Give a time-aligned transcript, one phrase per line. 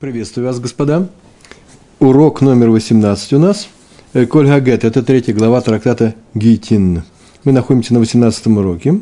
[0.00, 1.08] Приветствую вас, господа.
[1.98, 3.68] Урок номер 18 у нас.
[4.12, 7.02] Э, Коль Гагет– это третья глава трактата Гитин.
[7.42, 9.00] Мы находимся на 18 уроке.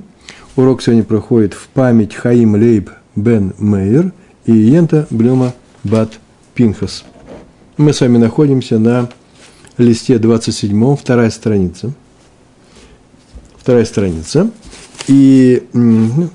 [0.56, 4.14] Урок сегодня проходит в память Хаим Лейб Бен Мейер
[4.46, 5.52] и Йента Блюма
[5.84, 6.18] Бат
[6.54, 7.04] Пинхас.
[7.76, 9.10] Мы с вами находимся на
[9.76, 11.92] листе 27, вторая страница.
[13.58, 14.50] Вторая страница.
[15.08, 16.30] И ну,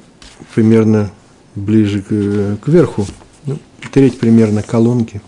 [0.53, 1.09] примерно
[1.55, 3.07] ближе к, к верху–
[3.91, 5.21] треть примерно колонки.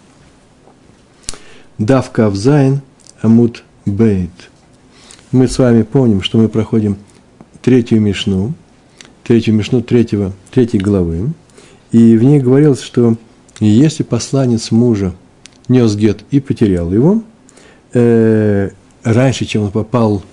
[1.78, 2.82] דף כף זין
[3.22, 4.32] עמוד בית.
[5.32, 6.98] Мы с вами помним, что мы проходим
[7.62, 8.54] третью мишну,
[9.24, 11.34] третью мишну третьего, третьей главы,
[11.92, 13.18] и в ней говорилось, что
[13.60, 15.14] если посланец мужа
[15.68, 17.22] нес гет и потерял его,
[17.94, 18.70] э,
[19.04, 20.24] раньше, чем он попал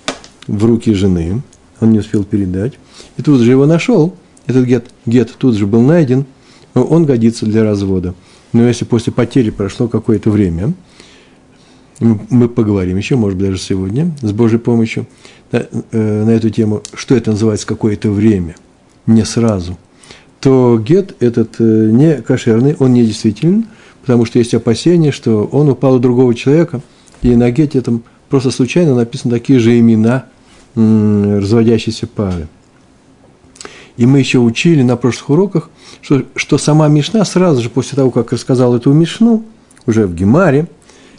[0.46, 1.42] в руки жены,
[1.80, 2.74] он не успел передать,
[3.16, 4.14] и тут же его нашел,
[4.46, 6.26] этот гет, гет тут же был найден–
[6.74, 8.14] он годится для развода.
[8.52, 10.72] Но если после потери прошло какое-то время,
[12.00, 15.06] мы поговорим еще, может быть, даже сегодня, с Божьей помощью,
[15.52, 18.56] на, э, на эту тему, что это называется какое-то время,
[19.06, 19.76] не сразу,
[20.40, 23.66] то гет этот э, не кошерный, он не действителен,
[24.00, 26.80] потому что есть опасение, что он упал у другого человека,
[27.20, 30.26] и на гете этом просто случайно написаны такие же имена
[30.74, 32.48] разводящейся пары–
[33.96, 35.70] и мы еще учили на прошлых уроках,
[36.02, 39.44] что, что сама Мишна сразу же после того, как рассказал эту Мишну,
[39.86, 40.68] уже в Гемаре,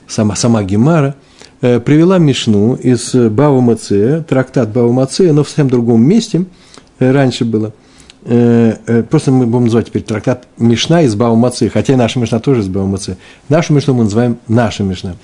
[0.08, 1.16] сама, сама Гемара,
[1.62, 3.78] э, привела Мишну из Бава
[4.28, 6.46] трактат Бава но в совсем другом месте,
[7.00, 7.74] э, раньше было.
[8.24, 12.40] Э, э, просто мы будем называть теперь трактат Мишна из Бава хотя и наша Мишна
[12.40, 13.18] тоже из Бава Мацея.
[13.50, 15.16] Нашу Мишну мы называем наша Мишна.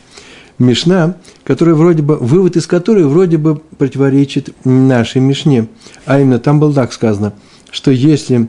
[0.59, 5.67] Мишна, которая вроде бы, вывод из которой вроде бы противоречит нашей Мишне.
[6.05, 7.33] А именно, там было так сказано–
[7.71, 8.47] что если,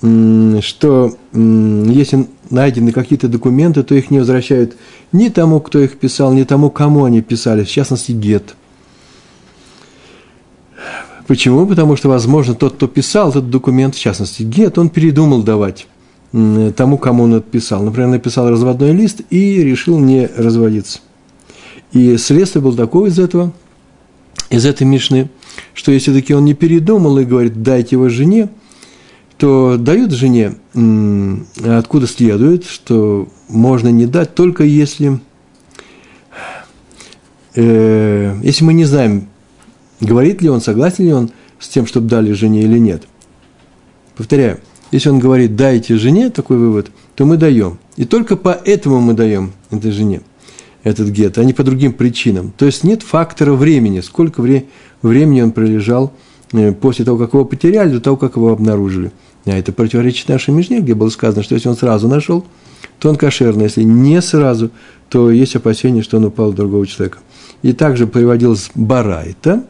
[0.00, 4.76] что если найдены какие-то документы, то их не возвращают
[5.12, 8.56] ни тому, кто их писал, ни тому, кому они писали, в частности, гет.
[11.26, 11.66] Почему?
[11.66, 15.86] Потому что, возможно, тот, кто писал этот документ, в частности, гет, он передумал давать
[16.76, 17.82] тому, кому он отписал.
[17.82, 20.98] Например, написал разводной лист и решил не разводиться.
[21.94, 23.54] И следствие было такое из этого,
[24.50, 25.30] из этой Мишны–
[25.74, 28.48] что если таки он не передумал и говорит, дайте его жене,
[29.36, 30.54] то дают жене,
[31.64, 35.20] откуда следует, что можно не дать, только если,
[37.54, 39.28] э, если мы не знаем,
[40.00, 43.04] говорит ли он, согласен ли он с тем, чтобы дали жене или нет.
[44.16, 44.60] Повторяю,
[44.92, 47.78] если он говорит, дайте жене такой вывод, то мы даем.
[47.96, 50.20] И только поэтому мы даем этой жене
[50.84, 52.52] этот гет, а не по другим причинам.
[52.56, 54.66] То есть нет фактора времени, сколько вре-
[55.02, 56.12] времени он пролежал
[56.52, 59.10] э, после того, как его потеряли, до того, как его обнаружили.
[59.46, 62.44] А это противоречит нашей Мишне, где было сказано, что если он сразу нашел,
[62.98, 63.64] то он кошерный.
[63.64, 64.70] Если не сразу,
[65.08, 67.18] то есть опасение, что он упал у другого человека.
[67.62, 69.64] И также приводилось Барайта,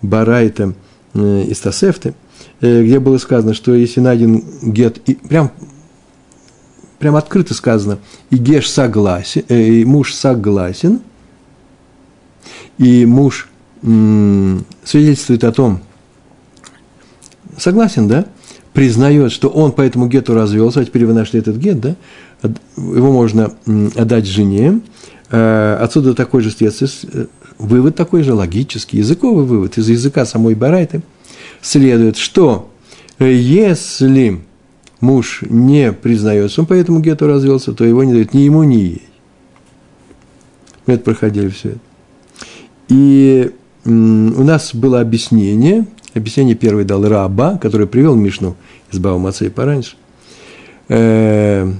[0.00, 0.74] Барайта
[1.12, 2.14] э, из Тасефты,
[2.60, 5.52] э, где было сказано, что если найден гет, и прям,
[7.04, 7.98] прям открыто сказано,
[8.30, 11.00] и геш согласен, э, муж согласен,
[12.78, 13.50] и муж
[13.82, 15.80] свидетельствует о том,
[17.58, 18.24] согласен, да,
[18.72, 21.94] признает, что он по этому гету развелся, а теперь вы нашли этот гет, да,
[22.74, 23.52] его можно
[23.96, 24.80] отдать жене,
[25.30, 27.28] э, отсюда такой же следствие,
[27.58, 31.02] вывод такой же логический, языковый вывод из языка самой Барайты,
[31.60, 32.70] следует, что
[33.18, 34.40] если
[35.04, 38.74] муж не признается, он по этому гету развелся, то его не дают ни ему, ни
[38.74, 39.02] ей.
[40.86, 41.78] Мы это проходили все это.
[42.88, 43.50] И
[43.84, 48.56] у нас было объяснение, объяснение первый дал Раба, который привел Мишну
[48.90, 49.96] из Бава Мацея пораньше,
[50.88, 51.70] э,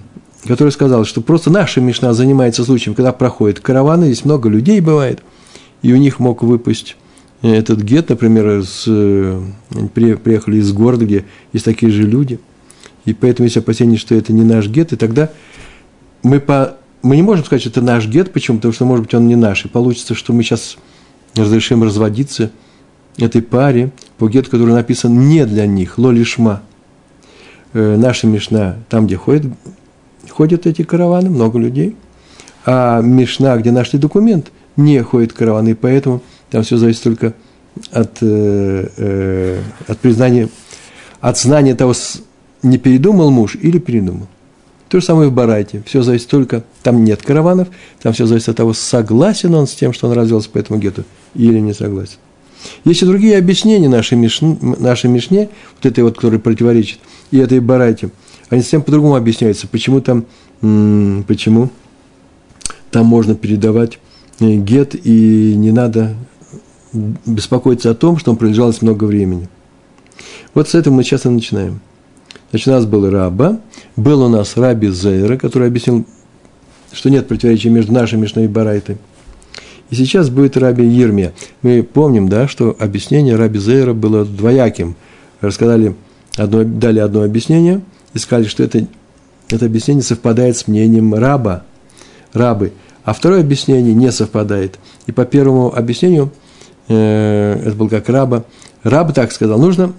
[0.47, 5.21] который сказал, что просто наша Мишна занимается случаем, когда проходят караваны, здесь много людей бывает,
[5.83, 6.97] и у них мог выпасть
[7.43, 12.39] этот гет, например, с, они приехали из города, где есть такие же люди,
[13.05, 15.31] и поэтому есть опасение, что это не наш гет, и тогда
[16.23, 18.59] мы, по, мы не можем сказать, что это наш гет, почему?
[18.59, 20.77] Потому что, может быть, он не наш, и получится, что мы сейчас
[21.35, 22.51] разрешим разводиться
[23.19, 26.63] этой паре по гету, который написан не для них, лолишма.
[27.73, 29.47] Э, наша Мишна, там, где ходят,
[30.31, 31.97] ходят эти караваны, много людей,
[32.65, 37.35] а Мишна, где нашли документ, не ходит караваны, и поэтому там все зависит только
[37.91, 40.49] от, э, э, от признания,
[41.21, 41.95] от знания того,
[42.65, 44.27] не передумал муж или передумал.
[44.89, 45.83] То же самое в Барайте.
[45.87, 47.69] Все зависит только, там нет караванов,
[48.03, 51.05] там все зависит от того, согласен он с тем, что он развелся по этому гету,
[51.35, 52.19] или не согласен.
[52.85, 56.99] Есть и другие объяснения нашей, Мишне, нашей Мишне, вот этой вот, которая противоречит,
[57.31, 58.11] и этой Барайте.
[58.49, 60.25] они совсем по-другому объясняются, почему там,
[61.27, 61.71] почему
[62.91, 63.99] там можно передавать
[64.41, 66.15] э, гет, и не надо
[66.93, 69.49] беспокоиться о том, что он пролежалось много времени.
[70.55, 71.81] Вот с этого мы сейчас и начинаем.
[72.55, 73.59] Значит, у нас был Раба,
[73.97, 76.07] был у нас Раби Зейра, который объяснил,
[76.93, 78.97] что нет противоречия между нашей Мишной и Барайтой.
[79.91, 81.33] И сейчас будет Раби Ермия.
[81.63, 84.95] Мы помним, да, что объяснение Раби Зейра было двояким.
[85.41, 85.97] Рассказали,
[86.37, 87.81] одно, дали одно объяснение
[88.13, 88.87] и сказали, что это,
[89.49, 91.65] это объяснение совпадает с мнением раба,
[92.33, 92.73] рабы.
[93.03, 94.79] А второе объяснение не совпадает.
[95.07, 96.31] И по первому объяснению,
[96.87, 98.45] э, это был как раба,
[98.85, 99.93] раб так сказал, нужно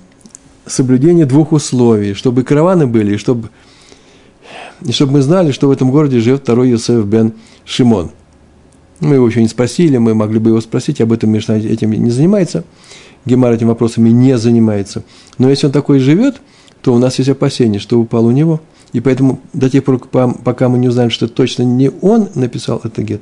[0.65, 3.49] соблюдение двух условий, чтобы караваны были, и чтобы,
[4.81, 7.33] и чтобы мы знали, что в этом городе живет второй Йосеф бен
[7.65, 8.11] Шимон.
[8.99, 12.11] Мы его еще не спросили, мы могли бы его спросить, об этом Мишна этим не
[12.11, 12.63] занимается,
[13.25, 15.03] Гемар этими вопросами не занимается.
[15.37, 16.41] Но если он такой живет,
[16.81, 18.61] то у нас есть опасение, что упал у него.
[18.93, 22.99] И поэтому до тех пор, пока мы не узнаем, что точно не он написал этот
[22.99, 23.21] гет,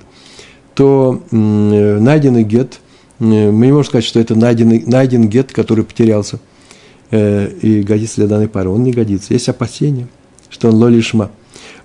[0.75, 2.79] то найденный гет,
[3.19, 6.39] мы не можем сказать, что это найденный, найден гет, который потерялся–
[7.15, 8.69] Э, и годится для данной пары.
[8.69, 9.35] Он не годится.
[9.35, 10.07] Есть опасение,
[10.49, 11.29] что он лолишма.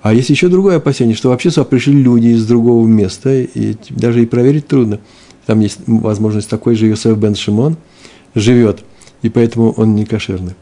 [0.01, 4.23] А есть еще другое опасение, что вообще сюда пришли люди из другого места, и даже
[4.23, 5.01] и проверить трудно.
[5.45, 7.77] Там есть возможность такой же Йосеф бен Шимон
[8.35, 8.85] живет,
[9.21, 10.55] и поэтому он не кошерный.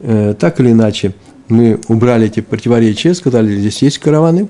[0.00, 1.14] Э, так или иначе,
[1.46, 4.48] мы убрали эти противоречия, сказали, здесь есть караваны.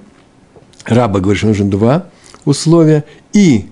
[0.87, 2.07] Раба говорит, что нужно два
[2.47, 3.05] условия.
[3.35, 3.67] И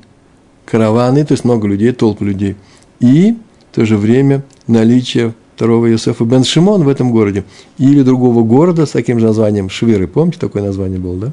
[0.66, 2.56] караваны, то есть много людей, толпы людей.
[3.00, 3.34] И
[3.72, 7.44] в то же время наличие второго Иосифа бен Шимон в этом городе,
[7.78, 11.32] или другого города с таким же названием Швиры, помните, такое название было, да?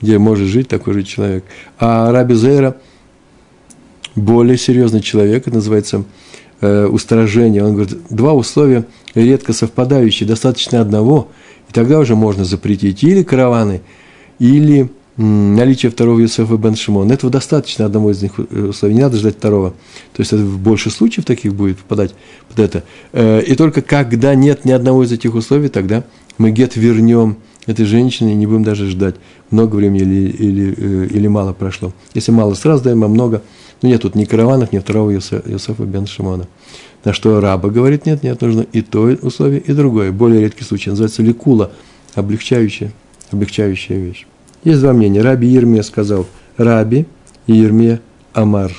[0.00, 1.44] Где может жить такой же человек.
[1.78, 2.76] А Раби Зейра
[4.16, 6.04] более серьезный человек, это называется
[6.62, 7.62] э, устражение.
[7.62, 11.28] Он говорит, два условия редко совпадающие, достаточно одного,
[11.68, 13.82] и тогда уже можно запретить или караваны,
[14.38, 17.10] или наличие второго Юсефа бен Шимон.
[17.10, 19.70] Этого достаточно одного из них э, условий, не надо ждать второго.
[20.12, 22.14] То есть это больше случаев таких будет попадать
[22.48, 22.84] под это.
[23.12, 26.04] Э, и только когда нет ни одного из этих условий, тогда
[26.38, 29.14] мы гет вернем этой женщине и не будем даже ждать,
[29.50, 31.92] много времени или, или, э, или мало прошло.
[32.14, 33.42] Если мало, сразу даем, а много,
[33.82, 36.48] ну нет тут ни караванов, ни второго Юсефа бен Шимона.
[37.04, 40.10] На что раба говорит, нет, нет, нужно и то условие, и другое.
[40.10, 41.70] Более редкий случай, называется ликула,
[42.14, 42.92] облегчающая,
[43.30, 44.26] облегчающая вещь.
[44.64, 45.20] Есть два мнения.
[45.20, 46.26] Раби Ермия сказал
[46.56, 47.06] Раби
[47.46, 48.00] и Ермия
[48.32, 48.72] Амар.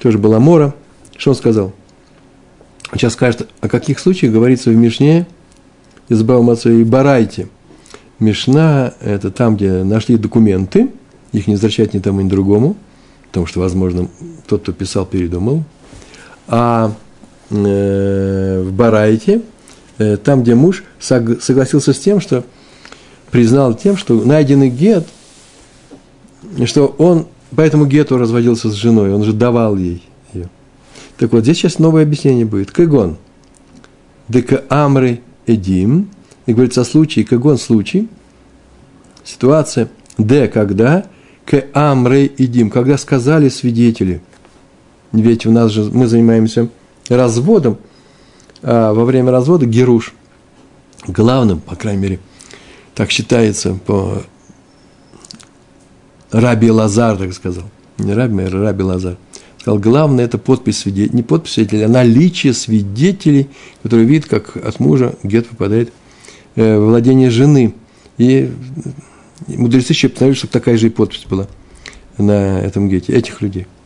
[0.00, 0.74] Тоже была Мора.
[1.16, 1.72] Что он сказал?
[2.92, 5.26] Сейчас скажет, о каких случаях говорится в Мишне
[6.08, 7.48] из Баумаца и Барайте.
[8.18, 10.90] Мишна– это там, где нашли документы,
[11.32, 12.76] их не возвращать ни тому, ни другому,
[13.28, 14.08] потому что, возможно,
[14.46, 15.64] тот, кто писал, передумал.
[16.46, 16.92] А
[17.50, 19.40] э, в Барайте–
[19.98, 22.44] там, где муж согласился с тем, что
[23.30, 25.06] признал тем, что найденный гет,
[26.64, 30.02] что он по этому гету разводился с женой, он же давал ей
[30.32, 30.48] ее.
[31.18, 32.70] Так вот, здесь сейчас новое объяснение будет.
[32.70, 33.16] Кэгон.
[34.28, 36.08] Дека амры эдим.
[36.46, 38.08] И говорится о случае, кэгон случай,
[39.22, 41.06] ситуация, де когда,
[41.44, 44.22] к амры эдим, когда сказали свидетели.
[45.12, 46.68] Ведь у нас же мы занимаемся
[47.08, 47.78] разводом–
[48.62, 50.14] во время развода Геруш,
[51.06, 52.18] главным, по крайней мере,
[52.94, 54.22] так считается по
[56.30, 57.64] Раби Лазар, так сказал,
[57.98, 59.16] не Раби, а Раби Лазар,
[59.58, 63.48] сказал, главное это подпись свидетелей, не подпись свидетелей, а наличие свидетелей,
[63.82, 65.92] которые видят, как от мужа гет попадает
[66.54, 67.74] э, в владение жены.
[68.18, 68.52] И
[69.48, 71.48] мудрецы еще постановили, чтобы такая же и подпись была
[72.18, 73.66] на этом гете, этих людей–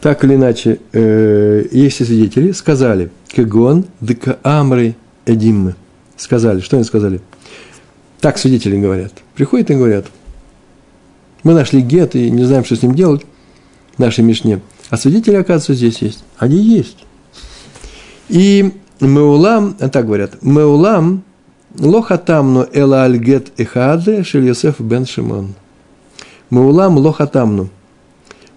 [0.00, 5.74] так или иначе, э, если свидетели сказали, кегон дка амры эдиммы,
[6.16, 7.20] сказали, что они сказали?
[8.20, 9.12] Так свидетели говорят.
[9.34, 10.06] Приходят и говорят,
[11.42, 13.22] мы нашли гет и не знаем, что с ним делать
[13.96, 14.60] в нашей Мишне.
[14.88, 16.24] А свидетели, оказывается, здесь есть.
[16.38, 17.04] Они есть.
[18.28, 21.24] И Меулам, а так говорят, Меулам
[21.78, 25.54] лохатамну эла альгет эхаде шель Йосеф бен Шимон.
[26.50, 27.68] Меулам лохатамну–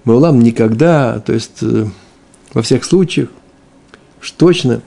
[0.05, 1.85] Маулам никогда, то есть э,
[2.53, 3.29] во всех случаях,
[4.21, 4.81] уж точно,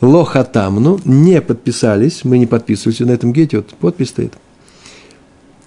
[0.00, 4.34] лохатамну не подписались, мы не подписывались на этом гете, вот подпись стоит.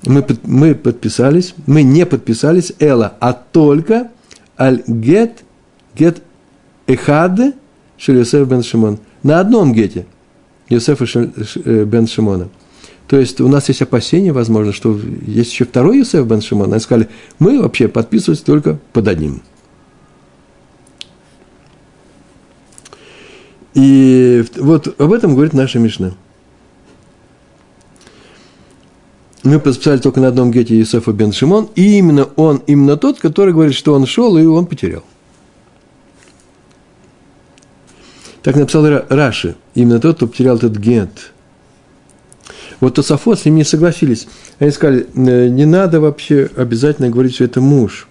[0.03, 4.09] Мы, мы подписались, мы не подписались эла, а только
[4.59, 5.43] аль гет,
[5.95, 6.21] гет
[6.87, 7.39] эхад
[7.97, 8.99] шель бен Шимон.
[9.23, 10.05] На одном гете
[10.69, 11.05] Йосефа
[11.65, 12.49] э, бен Шимона–
[13.11, 16.71] то есть у нас есть опасения, возможно, что есть еще второй Юсеф бен Шимон.
[16.71, 19.41] Они сказали, мы вообще подписываемся только под одним.
[23.73, 26.13] И вот об этом говорит наша Мишна.
[29.43, 33.53] Мы подписали только на одном гете Исефа бен Шимон, и именно он, именно тот, который
[33.53, 35.03] говорит, что он шел, и он потерял.
[38.41, 41.33] Так написал Раши, именно тот, кто потерял этот гет.
[42.81, 44.27] Вот Тософот с ним не согласились.
[44.59, 48.07] Они сказали, «Э, не надо вообще обязательно говорить, что это муж.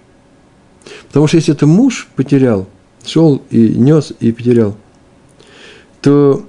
[1.09, 2.67] Потому что если это муж потерял,
[3.05, 4.77] шел и нес и потерял,
[6.01, 6.47] то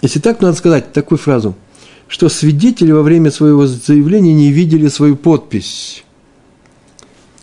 [0.00, 1.54] если так, надо сказать такую фразу,
[2.08, 6.04] что свидетели во время своего заявления не видели свою подпись.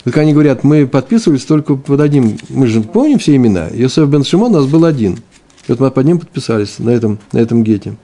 [0.03, 4.23] Как они говорят, мы подписывались только под одним, мы же помним все имена, Йосеф бен
[4.23, 5.19] Шимон у нас был один.
[5.67, 7.95] И вот мы под ним подписались на этом, на этом гете.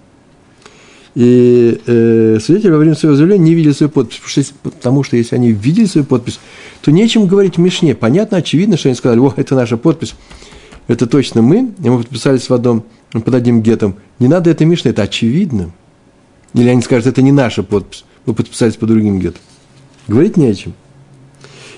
[1.15, 5.17] И э, свидетели во время своего заявления не видели свою подпись, потому что, потому что
[5.17, 6.39] если они видели свою подпись,
[6.81, 7.95] то нечем говорить Мишне.
[7.95, 10.15] Понятно, очевидно, что они сказали, о, это наша подпись,
[10.87, 13.95] это точно мы, и мы подписались в одном, под одним гетом.
[14.19, 15.71] Не надо это Мишне, это очевидно.
[16.53, 19.41] Или они скажут, это не наша подпись, мы подписались под другим гетом.
[20.07, 20.73] Говорить не о чем.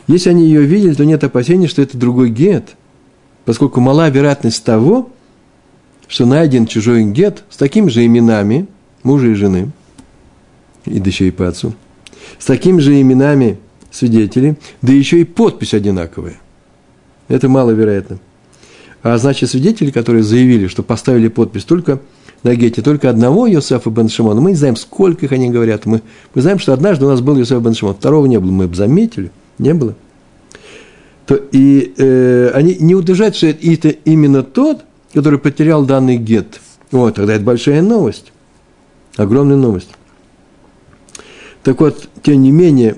[0.08, 2.76] Если они ее видели, то нет опасений, что это другой гет,
[3.46, 5.10] поскольку мала вероятность того,
[6.08, 8.68] что найден чужой гет с такими же именами–
[9.04, 9.72] мужа и жены,
[10.86, 11.74] и да еще и по отцу,
[12.38, 13.58] с такими же именами
[13.92, 16.38] свидетелей, да еще и подпись одинаковая.
[17.28, 18.20] Это маловероятно.
[19.04, 22.00] А значит, свидетели, которые заявили, что поставили подпись только
[22.44, 25.86] на гете, только одного Йосефа бен Шимона, мы не знаем, сколько их они говорят.
[25.86, 26.02] Мы,
[26.34, 28.76] мы знаем, что однажды у нас был Йосеф бен Шимон, второго не было, мы бы
[28.76, 29.96] заметили, не было.
[31.26, 34.82] То, и э, они не утверждают, что это именно тот,
[35.14, 36.60] который потерял данный гет.
[36.92, 38.34] Вот, тогда это большая новость.
[39.22, 39.90] Огромная новость.
[41.64, 42.98] Так вот, тем не менее,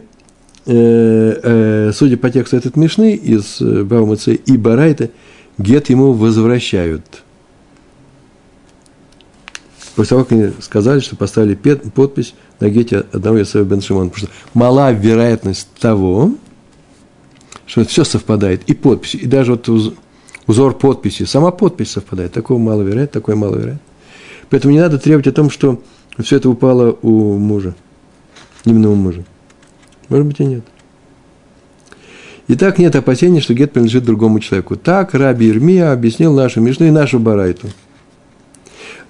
[0.66, 5.10] э, э, судя по тексту этот Мишны из э, Баумаца и Барайта,
[5.58, 7.04] гет ему возвращают.
[9.96, 14.10] После того, как они сказали, что поставили подпись на гете одного Исаия бен Шимон.
[14.10, 16.32] Потому что мала вероятность того,
[17.68, 19.70] что все совпадает, и подпись, и даже вот
[20.48, 22.32] узор подписи, сама подпись совпадает.
[22.32, 23.82] Такого маловероятно, такое маловероятно.
[24.50, 25.82] Поэтому не надо требовать о том, что
[26.20, 27.76] все это упало у мужа,
[28.66, 29.24] именно у мужа.
[30.10, 30.64] Может быть и нет.
[32.48, 34.76] И так нет опасений, что гет принадлежит другому человеку.
[34.76, 37.70] Так Раби Ирмия объяснил нашу Мишну и нашу Барайту.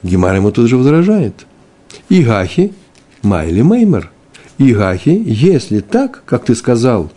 [0.03, 1.45] Гемар ему тут же возражает.
[2.09, 2.73] Игахи
[3.21, 4.11] Майли Меймер.
[4.59, 7.11] Игахи, если так, как ты сказал,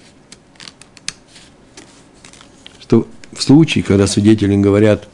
[2.81, 5.07] что в случае, когда свидетели говорят,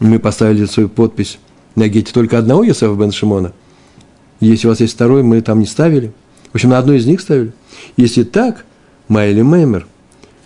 [0.00, 1.38] мы поставили свою подпись
[1.74, 3.52] на гете только одного Йосефа бен Шимона.
[4.40, 6.12] Если у вас есть второй, мы там не ставили.
[6.52, 7.52] В общем, на одной из них ставили.
[7.96, 8.64] Если так,
[9.08, 9.86] Майли Меймер.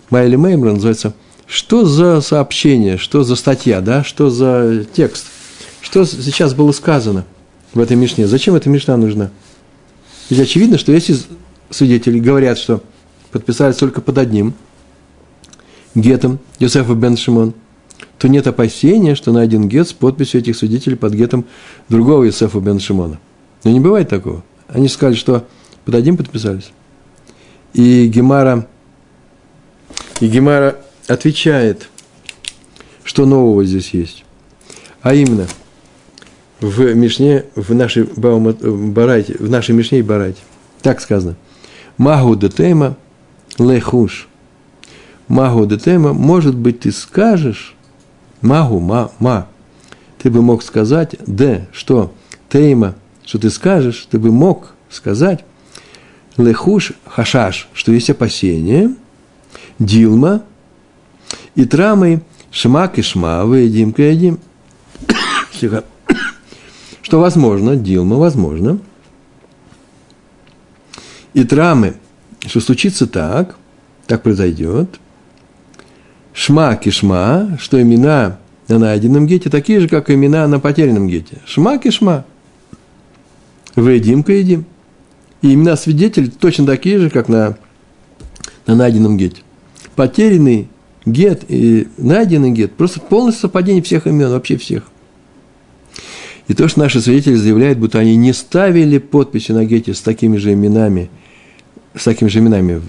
[0.09, 1.13] Майли Меймер называется
[1.45, 4.03] «Что за сообщение, что за статья, да?
[4.03, 5.27] что за текст?
[5.81, 7.25] Что сейчас было сказано
[7.73, 8.27] в этой Мишне?
[8.27, 9.29] Зачем эта Мишна нужна?»
[10.29, 11.17] Ведь очевидно, что если
[11.69, 12.83] свидетели говорят, что
[13.31, 14.53] подписались только под одним
[15.95, 17.53] гетом Йосефа бен Шимон–
[18.19, 21.45] то нет опасения, что найден гет с подписью этих свидетелей под гетом
[21.87, 23.17] другого Исефа бен Шимона.
[23.63, 24.43] Но не бывает такого.
[24.67, 25.47] Они сказали, что
[25.85, 26.71] под одним подписались.
[27.73, 28.67] И Гемара,
[30.19, 30.75] и Гемара
[31.07, 31.89] отвечает,
[33.03, 34.25] что нового здесь есть.
[35.01, 35.47] А именно,
[36.59, 40.41] в Мишне, в нашей Барайте, в нашей Мишне и Барайте.
[40.81, 41.35] Так сказано.
[41.97, 42.97] Магу детема
[43.57, 44.27] лехуш.
[45.29, 47.75] Магу детема, может быть, ты скажешь,
[48.41, 49.47] Магу, ма, ма.
[50.17, 52.13] Ты бы мог сказать, д, что?
[52.49, 55.43] Тейма, что ты скажешь, ты бы мог сказать,
[56.37, 58.95] лехуш хашаш, что есть опасение,
[59.77, 60.43] дилма,
[61.55, 64.39] и трамы, шмак и шма, выедим, каедим.
[67.01, 68.79] Что возможно, дилма, возможно.
[71.33, 71.95] И трамы,
[72.45, 73.57] что случится так,
[74.07, 74.99] так произойдет–
[76.39, 78.37] Шма кишма, что имена
[78.69, 81.41] на найденном гете такие же, как имена на потерянном гете.
[81.45, 82.23] Шма кишма.
[83.75, 84.63] Вейдим едим.
[85.41, 87.57] И имена свидетелей точно такие же, как на,
[88.67, 89.41] на найденном гете.
[89.97, 90.69] Потерянный
[91.05, 94.83] гет и найденный гет просто полностью совпадение всех имен, вообще всех.
[96.47, 100.37] И то, что наши свидетели заявляют, будто они не ставили подписи на гете с такими
[100.37, 101.09] же именами,
[101.95, 102.81] с такими же именами,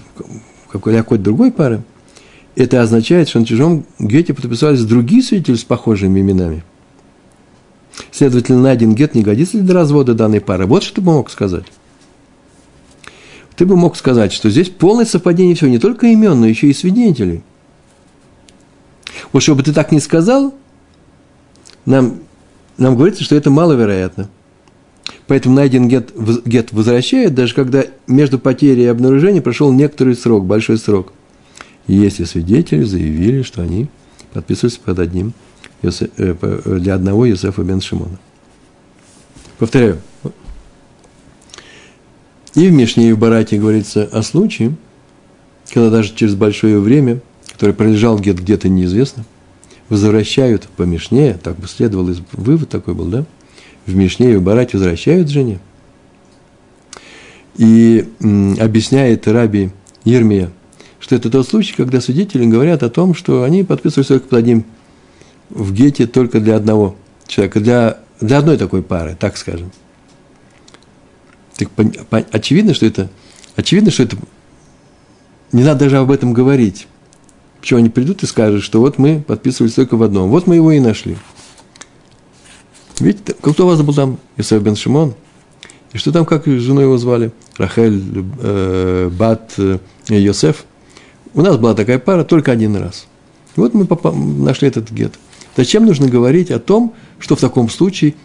[0.71, 1.83] как у какой-то другой пары,
[2.55, 6.63] это означает, что на чужом гете подписались другие свидетели с похожими именами.
[8.11, 10.65] Следовательно, найден гет не годится для развода данной пары.
[10.65, 11.65] Вот что ты бы мог сказать.
[13.55, 16.73] Ты бы мог сказать, что здесь полное совпадение всего, не только имен, но еще и
[16.73, 17.43] свидетелей.
[19.33, 20.53] Вот чтобы ты так не сказал,
[21.85, 22.19] нам,
[22.77, 24.29] нам говорится, что это маловероятно.
[25.27, 26.11] Поэтому найден гет,
[26.45, 31.13] гет возвращает, даже когда между потерей и обнаружением прошел некоторый срок, большой срок.
[31.91, 33.89] И если свидетели заявили, что они
[34.31, 35.33] подписывались под одним,
[35.83, 38.17] э, для одного Юсефа бен Шимона.
[39.59, 39.99] Повторяю.
[42.55, 44.73] И в Мишне и в Барате говорится о случае,
[45.73, 47.19] когда даже через большое время,
[47.51, 49.25] который пролежал где-то, где-то неизвестно,
[49.89, 53.25] возвращают по Мишне, так бы следовал вывод такой был, да?
[53.85, 55.59] В Мишне и в Барате возвращают жене.
[57.57, 59.71] И м, объясняет Раби
[60.05, 60.51] Ермия,
[61.01, 64.65] что это тот случай, когда свидетели говорят о том, что они подписывались только под одним
[65.49, 66.95] в гете только для одного
[67.27, 69.71] человека, для, для одной такой пары, так скажем.
[71.57, 73.09] Так по, по, очевидно, что это,
[73.55, 74.15] очевидно, что это
[75.51, 76.87] не надо даже об этом говорить.
[77.59, 80.29] Почему они придут и скажут, что вот мы подписывались только в одном.
[80.29, 81.17] Вот мы его и нашли.
[82.99, 84.19] Видите, кто у вас был там?
[84.37, 85.15] Исаев бен Шимон.
[85.93, 87.31] И что там, как жену его звали?
[87.57, 90.65] Рахель э, Бат э, Йосеф.
[91.33, 93.07] У нас была такая пара только один раз.
[93.55, 93.87] Вот мы
[94.43, 95.13] нашли этот гет.
[95.55, 98.15] Зачем нужно говорить о том, что в таком случае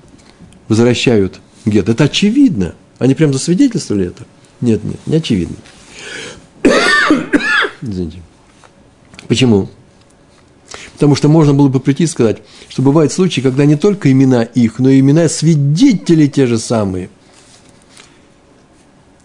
[0.68, 1.88] возвращают гет?
[1.88, 2.74] Это очевидно.
[2.98, 4.24] Они прям засвидетельствовали это?
[4.60, 5.56] Нет, нет, не очевидно.
[7.82, 8.22] Извините.
[9.28, 9.68] Почему?
[10.94, 14.42] Потому что можно было бы прийти и сказать, что бывают случаи, когда не только имена
[14.42, 17.10] их, но и имена свидетелей те же самые.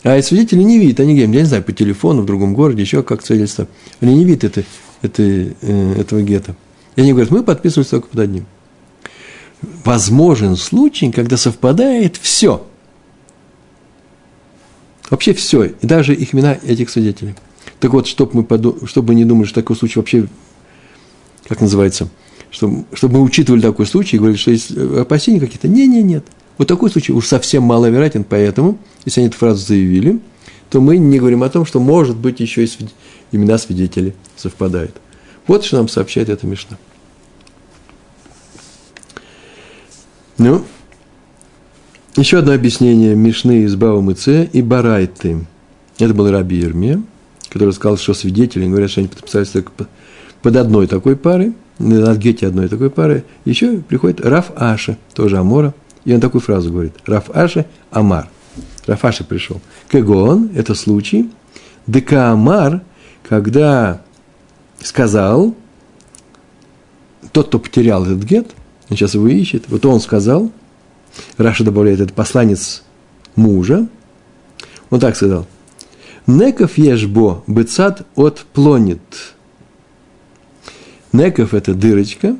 [0.04, 3.04] А свидетели не видят, они говорят, я не знаю, по телефону в другом городе, еще
[3.04, 3.68] как свидетельство.
[4.00, 4.64] Они не видят это,
[5.02, 6.56] это, э, этого гетто.
[6.96, 8.46] И они говорят, мы подписывались только под одним.
[9.86, 12.66] Возможен случай, когда совпадает все.
[15.12, 17.36] Вообще все, и даже их имена этих свидетелей.
[17.80, 18.88] Так вот, чтобы мы, подум...
[18.88, 20.28] чтобы не думали, что такой случай вообще,
[21.48, 22.10] как называется,
[22.50, 25.68] чтобы, чтобы мы учитывали такой случай и говорили, что есть опасения какие-то.
[25.68, 26.26] Не, не, нет.
[26.58, 30.20] Вот такой случай уж совсем маловероятен, поэтому, если они эту фразу заявили,
[30.70, 32.70] то мы не говорим о том, что, может быть, еще и
[33.32, 34.96] имена свидетелей совпадают.
[35.48, 36.78] Вот что нам сообщает эта Мишна.
[40.38, 40.64] Ну,
[42.16, 43.76] еще одно объяснение Мишны из
[44.20, 45.46] Ц и Барайты.
[45.98, 47.02] Это был Раби Ермия,
[47.50, 49.72] который сказал, что свидетели говорят, что они подписались только
[50.42, 53.24] под одной такой парой, на гете одной такой пары.
[53.46, 55.74] Еще приходит Раф Аша, тоже Амора,
[56.06, 56.94] и он такую фразу говорит.
[57.06, 58.30] Раф Аша Амар.
[58.88, 59.62] Раф Аша пришел.
[59.90, 61.30] Кегон– это случай.
[61.88, 62.82] Дека Амар,
[63.28, 64.02] когда
[64.82, 65.56] сказал,
[67.32, 68.52] тот, кто потерял этот гет,
[68.90, 70.52] он сейчас его ищет, вот он сказал,
[71.38, 72.84] Раша добавляет, это посланец
[73.36, 73.88] мужа,
[74.90, 75.48] он так сказал,
[76.28, 79.02] Неков ешбо быцат от плонит.
[81.14, 82.38] Неков– это дырочка,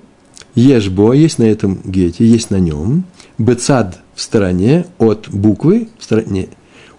[0.56, 3.06] ешбо есть на этом гете, есть на нем,
[3.38, 6.50] быцад в стороне, от буквы, в стороне,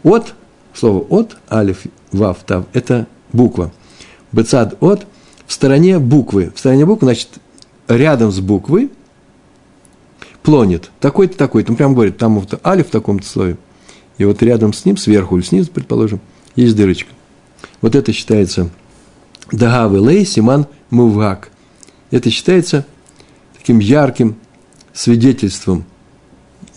[0.03, 0.35] от,
[0.75, 3.73] слово от, алиф, вав, тав, это буква.
[4.33, 5.07] Быцад от
[5.47, 6.51] в стороне буквы.
[6.55, 7.29] В стороне буквы, значит,
[7.87, 8.91] рядом с буквой
[10.43, 10.91] плонит.
[11.01, 11.73] Такой-то, такой-то.
[11.73, 13.59] Он прям говорит, там вот алиф в таком-то слое.
[14.19, 16.21] И вот рядом с ним, сверху или снизу, предположим,
[16.57, 17.11] есть дырочка.
[17.81, 18.71] Вот это считается
[19.51, 21.51] дагавы лей симан мувак.
[22.11, 22.87] Это считается
[23.59, 24.37] таким ярким
[24.93, 25.85] свидетельством.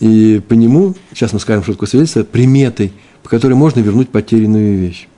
[0.00, 4.78] И по нему, сейчас мы скажем, что такое свидетельство, приметой, по которой можно вернуть потерянную
[4.78, 5.08] вещь.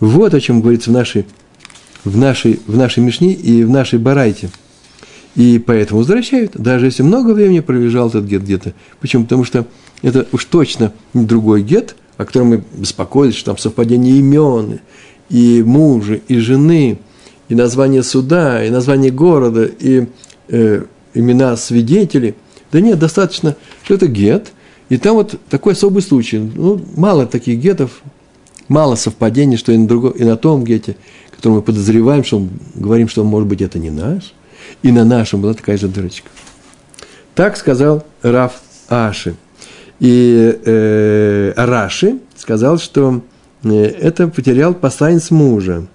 [0.00, 1.26] Вот о чем говорится в нашей
[2.06, 4.48] в нашей, в нашей Мишне и в нашей Барайте.
[5.34, 8.72] И поэтому возвращают, даже если много времени пролежал этот гет где-то.
[9.00, 9.24] Почему?
[9.24, 9.66] Потому что
[10.02, 14.80] это уж точно не другой гет, о котором мы беспокоились, что там совпадение имен,
[15.28, 16.98] и мужа, и жены,
[17.48, 20.06] и название суда, и название города, и
[20.48, 22.34] э, имена свидетелей.
[22.76, 24.52] Да нет, достаточно, что это гет,
[24.90, 26.38] и там вот такой особый случай.
[26.38, 28.02] Ну, мало таких гетов,
[28.68, 30.96] мало совпадений, что и на, другом, и на том гете–
[31.36, 34.34] который мы подозреваем, что он, говорим, что, может быть, это не наш,
[34.82, 36.28] и на нашем была такая же дырочка.
[37.34, 39.36] Так сказал Раф Аши.
[40.00, 43.22] И э, Раши сказал, что
[43.62, 45.86] э, это потерял посланец мужа.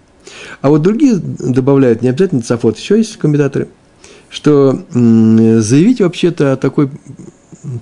[0.62, 3.67] А вот другие добавляют, не обязательно Цафот, еще есть комментаторы,
[4.32, 6.89] что заявить вообще-то о такой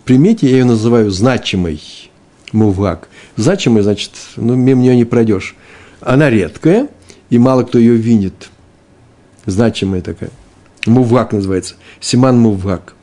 [0.03, 1.81] примете, я ее называю значимой,
[2.51, 3.07] мувак.
[3.37, 5.55] Значимый, значит, ну, мимо нее не пройдешь.
[6.01, 6.89] Она редкая–
[7.29, 8.49] и мало кто ее видит.
[9.45, 10.31] Значимая такая.
[10.85, 11.75] Мувак называется.
[11.99, 12.95] Симан Мувак.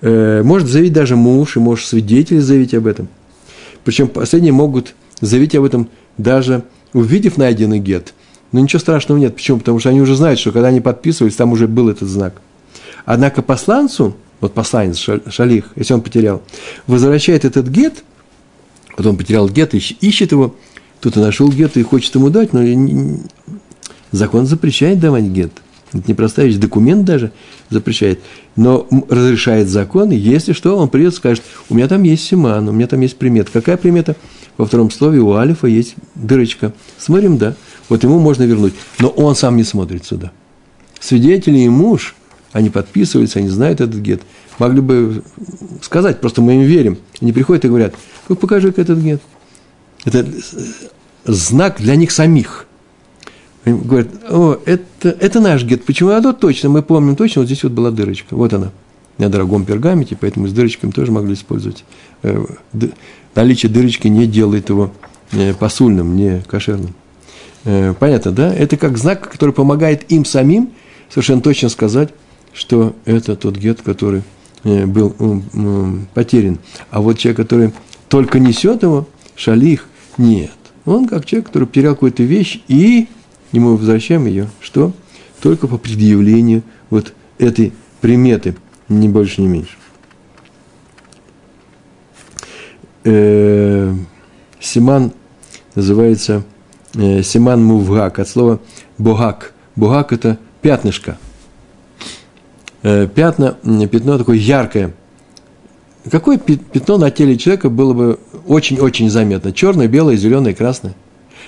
[0.00, 3.08] Э, может заявить даже муж, и может свидетели заявить об этом.
[3.84, 8.14] Причем последние могут заявить об этом даже увидев найденный гет.
[8.52, 9.34] Но ничего страшного нет.
[9.34, 9.58] Почему?
[9.58, 12.40] Потому что они уже знают, что когда они подписывались, там уже был этот знак.
[13.10, 16.42] Однако посланцу, вот посланец Шалих, если он потерял,
[16.86, 18.04] возвращает этот гет,
[18.98, 20.54] вот он потерял гет, ищет его,
[21.00, 22.60] кто-то нашел гет и хочет ему дать, но
[24.12, 25.52] закон запрещает давать гет.
[25.94, 27.32] Это непростая вещь, документ даже
[27.70, 28.20] запрещает.
[28.56, 32.72] Но разрешает закон, если что, он придет и скажет, у меня там есть симан, у
[32.72, 33.50] меня там есть примета.
[33.50, 34.16] Какая примета?
[34.58, 36.74] Во втором слове у алифа есть дырочка.
[36.98, 37.54] Смотрим, да.
[37.88, 38.74] Вот ему можно вернуть.
[38.98, 40.30] Но он сам не смотрит сюда.
[41.00, 42.14] Свидетели и муж,
[42.52, 44.22] они подписываются, они знают этот гет.
[44.58, 45.22] Могли бы
[45.82, 46.98] сказать, просто мы им верим.
[47.20, 47.94] Они приходят и говорят,
[48.28, 49.20] ну покажи-ка этот гет.
[50.04, 50.26] Это
[51.24, 52.66] знак для них самих.
[53.64, 55.84] Они говорят, о, это, это наш гет.
[55.84, 56.10] Почему?
[56.10, 58.34] А то точно, мы помним точно, вот здесь вот была дырочка.
[58.34, 58.72] Вот она.
[59.18, 61.84] На дорогом пергаменте, поэтому с дырочками тоже могли использовать.
[62.22, 62.44] Э,
[63.34, 64.92] наличие дырочки не делает его
[65.32, 66.94] э, посульным, не кошерным.
[67.64, 68.54] Э, понятно, да?
[68.54, 70.70] Это как знак, который помогает им самим
[71.08, 72.10] совершенно точно сказать,
[72.58, 74.22] что это тот гет, который
[74.64, 75.14] был
[76.12, 76.58] потерян.
[76.90, 77.72] А вот человек, который
[78.08, 80.50] только несет его, шалих, нет.
[80.84, 83.06] Он как человек, который потерял какую-то вещь, и
[83.52, 84.92] мы возвращаем ее, что?
[85.40, 88.56] Только по предъявлению вот этой приметы,
[88.88, 89.76] ни больше, ни меньше.
[93.04, 93.94] Э,
[94.58, 95.12] Симан
[95.76, 96.42] называется
[96.94, 98.60] э, Симан Мувгак, от слова
[98.98, 99.54] Богак.
[99.76, 101.18] Богак– это пятнышко.
[102.82, 103.56] Э, пятна,
[103.90, 104.94] пятно такое яркое.
[106.10, 109.52] Какое пятно на теле человека было бы очень-очень заметно?
[109.52, 110.94] Черное, белое, зеленое, красное.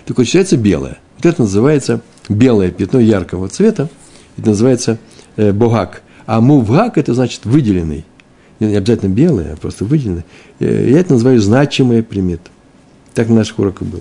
[0.06, 3.90] Так считается белое– вот это называется белое пятно яркого цвета,
[4.38, 4.98] это называется
[5.36, 6.00] э, богак.
[6.24, 8.06] А мувгак– это значит выделенный.
[8.58, 10.24] Не обязательно белый, а просто выделенный.
[10.60, 12.50] Э, я это называю значимая примета.
[13.12, 14.00] Так на наших уроках было.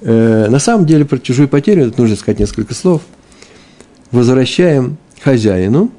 [0.00, 3.02] Э, на самом деле про чужую потерю это нужно сказать несколько слов.
[4.10, 5.90] Возвращаем хозяину.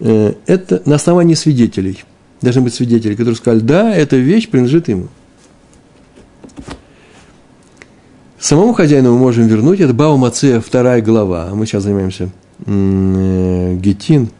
[0.00, 2.04] Э, это на основании свидетелей.
[2.40, 5.08] Должны быть свидетели, которые сказали, да, эта вещь принадлежит ему–
[8.42, 12.28] Самому хозяину мы можем вернуть, это Бау Мация, вторая глава, мы сейчас занимаемся
[12.66, 14.30] э, Гетин,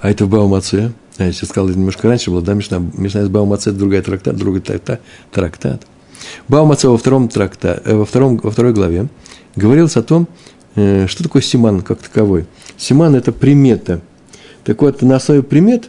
[0.00, 2.78] а это в Бау Мация, а я сейчас сказал, это немножко раньше было, да, Мишна,
[2.78, 5.86] Мишна из Бау Мация, другая трактат, другой трактат, трактат.
[6.48, 9.08] Бау Мация во, втором тракта, э, во, втором, во второй главе
[9.54, 10.26] говорилось о том,
[10.74, 12.46] что такое симан как таковой.
[12.76, 14.00] Симан– это примета.
[14.64, 15.88] Так вот, на основе примет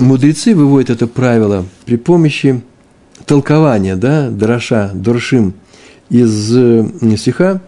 [0.00, 2.62] мудрецы выводят это правило при помощи
[3.26, 5.54] толкование, да, Дроша, Доршим
[6.08, 6.84] из э,
[7.16, 7.60] стиха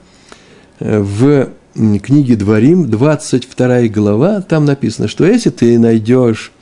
[0.81, 6.53] э, в книге Дворим, 22 глава, там написано, что если ты найдешь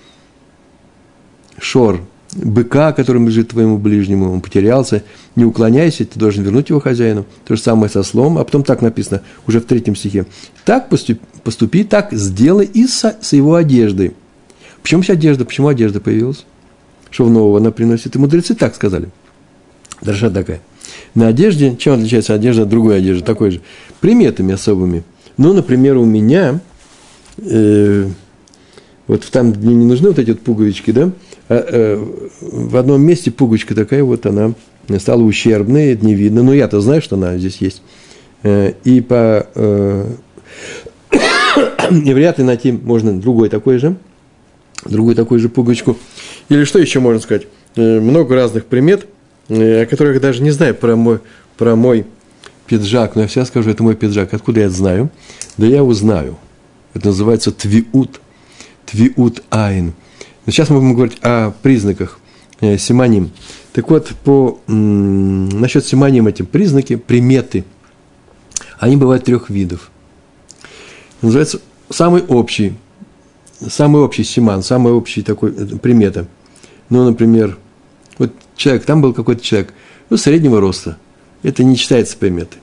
[1.59, 2.01] шор,
[2.35, 5.03] быка, которым лежит твоему ближнему, он потерялся,
[5.37, 7.27] не уклоняйся, ты должен вернуть его хозяину.
[7.47, 10.27] То же самое со слом, а потом так написано, уже в третьем стихе.
[10.65, 14.13] Так поступи, поступи так сделай и со, с его одеждой.
[14.83, 15.45] Почему вся одежда?
[15.45, 16.45] Почему одежда появилась?
[17.11, 18.15] что нового она приносит.
[18.15, 19.09] И мудрецы так сказали.
[20.01, 20.61] Дорожа такая.
[21.15, 23.61] На одежде, чем отличается одежда от другой одежды, такой же?
[24.01, 25.05] Приметами особыми.
[25.37, 26.61] Ну, например, у меня,
[27.39, 28.09] э,
[29.07, 31.11] вот там, где не нужны вот эти вот пуговички, да,
[31.51, 34.55] в одном месте пуговичка такая вот, она
[34.99, 36.43] стала ущербной, это не видно.
[36.43, 37.83] Но я-то знаю, что она здесь есть.
[38.43, 39.47] Э, и по...
[39.55, 40.07] Э,
[41.91, 43.97] и вряд ли найти можно другой такой же,
[44.85, 45.97] другую такую же пуговичку.
[46.49, 47.47] Или что еще можно сказать?
[47.77, 49.07] Э, много разных примет,
[49.49, 51.21] э, о которых я даже не знаю про мой,
[51.57, 52.07] про мой
[52.67, 54.33] пиджак, но я всегда скажу, это мой пиджак.
[54.35, 55.11] Откуда я это знаю?
[55.57, 56.37] Да я узнаю.
[56.95, 58.21] Это называется твиут.
[58.87, 59.93] Твиут айн.
[60.47, 62.19] Сейчас мы будем говорить о признаках
[62.61, 63.31] э, симоним.
[63.73, 67.65] Так вот, по, м, насчет симоним этим признаки, приметы,
[68.79, 69.91] они бывают трех видов.
[71.23, 72.75] Называется самый общий,
[73.61, 76.27] самый общий симан, самый общий такой примета–
[76.91, 77.57] ну, например,
[78.19, 79.73] вот человек, там был какой-то человек,
[80.11, 80.99] ну, среднего роста.
[81.43, 82.61] Это не считается приметой.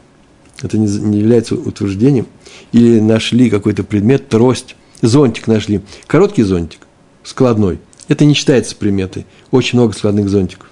[0.62, 2.28] Это не, не является утверждением.
[2.74, 5.82] Или нашли какой-то предмет, трость, зонтик нашли.
[6.08, 6.82] Короткий зонтик,
[7.28, 7.80] складной.
[8.08, 9.26] Это не считается приметой.
[9.52, 10.70] Очень много складных зонтиков.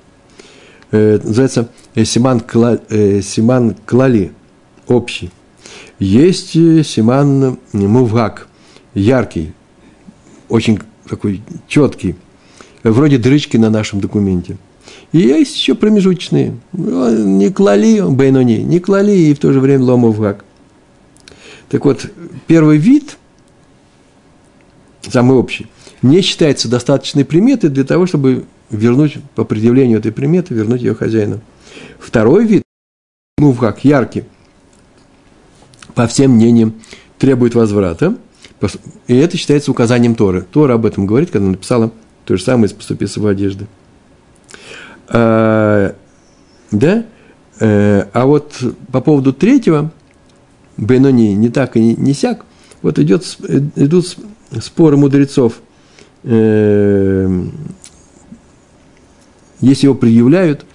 [0.92, 4.32] Э, называется э, симан, кла, э, симан клали,
[4.88, 5.32] общий.
[6.00, 8.48] Есть э, симан мувгак,
[8.94, 9.54] яркий,
[10.48, 12.16] очень такой четкий
[12.84, 14.58] вроде дрычки на нашем документе.
[15.12, 16.58] И есть еще промежуточные.
[16.74, 20.46] Не клали, Бейнони, не клали, и в то же время ломовгак.
[21.70, 22.06] Так вот,
[22.48, 23.18] первый вид,
[25.02, 25.68] самый общий,
[26.06, 31.42] не считается достаточной приметой для того, чтобы вернуть по предъявлению этой приметы, вернуть ее хозяину.
[32.00, 32.64] Второй вид
[33.38, 34.24] мувхак, яркий,
[35.96, 36.76] по всем мнениям,
[37.18, 38.16] требует возврата.
[39.08, 40.44] И это считается указанием Торы.
[40.44, 41.92] Тора об этом говорит, когда написала
[42.24, 43.68] то же самое из поступи с его одежды.
[45.08, 45.96] А,
[46.72, 47.06] да?
[47.60, 49.92] Э, а вот по поводу третьего,
[50.78, 52.46] Бенони, не так и не, сяк,
[52.82, 53.24] вот идет,
[53.76, 54.18] идут
[54.62, 55.62] споры мудрецов.
[56.28, 57.44] Э,
[59.62, 60.66] если его предъявляют,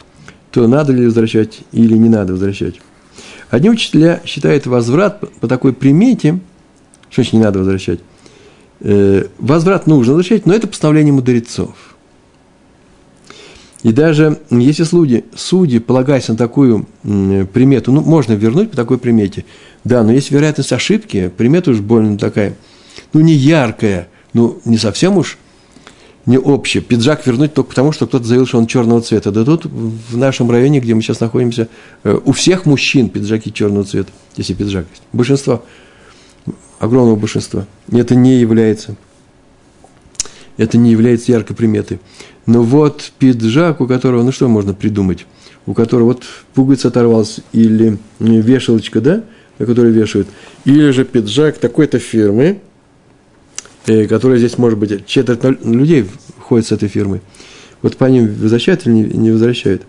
[0.53, 2.81] то надо ли возвращать или не надо возвращать.
[3.51, 6.39] Одни учителя считают возврат по такой примете,
[7.11, 7.99] что значит не надо возвращать,
[8.81, 11.75] э, возврат нужно возвращать, но это постановление мудрецов.
[13.83, 19.47] И даже если судьи, судьи, полагаясь на такую примету, ну, можно вернуть по такой примете,
[19.85, 22.57] да, но есть вероятность ошибки, примета уж больно такая,
[23.15, 25.39] ну, не яркая, ну, не совсем уж
[26.27, 26.83] не общее.
[26.83, 29.31] Пиджак вернуть только потому, что кто-то заявил, что он черного цвета.
[29.31, 31.69] Да тут в нашем районе, где мы сейчас находимся,
[32.05, 35.03] э, у всех мужчин пиджаки черного цвета, если пиджак есть.
[35.13, 35.65] Большинство,
[36.79, 37.67] огромного большинства.
[37.91, 38.97] Это не является,
[40.57, 42.01] это не является яркой приметой.
[42.47, 45.27] Но вот пиджак, у которого, ну что можно придумать,
[45.67, 49.25] у которого вот пуговица оторвалась или вешалочка, да,
[49.59, 50.29] на которой вешают,
[50.65, 52.61] или же пиджак такой-то фирмы,
[53.85, 56.07] которая здесь, может быть, четверть людей
[56.39, 57.21] ходит с этой фирмой.
[57.83, 59.83] Вот по ним возвращают или не, возвращают.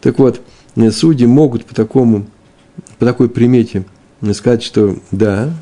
[0.00, 0.40] Так вот,
[0.76, 2.26] э, судьи могут по такому,
[2.98, 3.84] по такой примете
[4.32, 5.54] сказать, что да,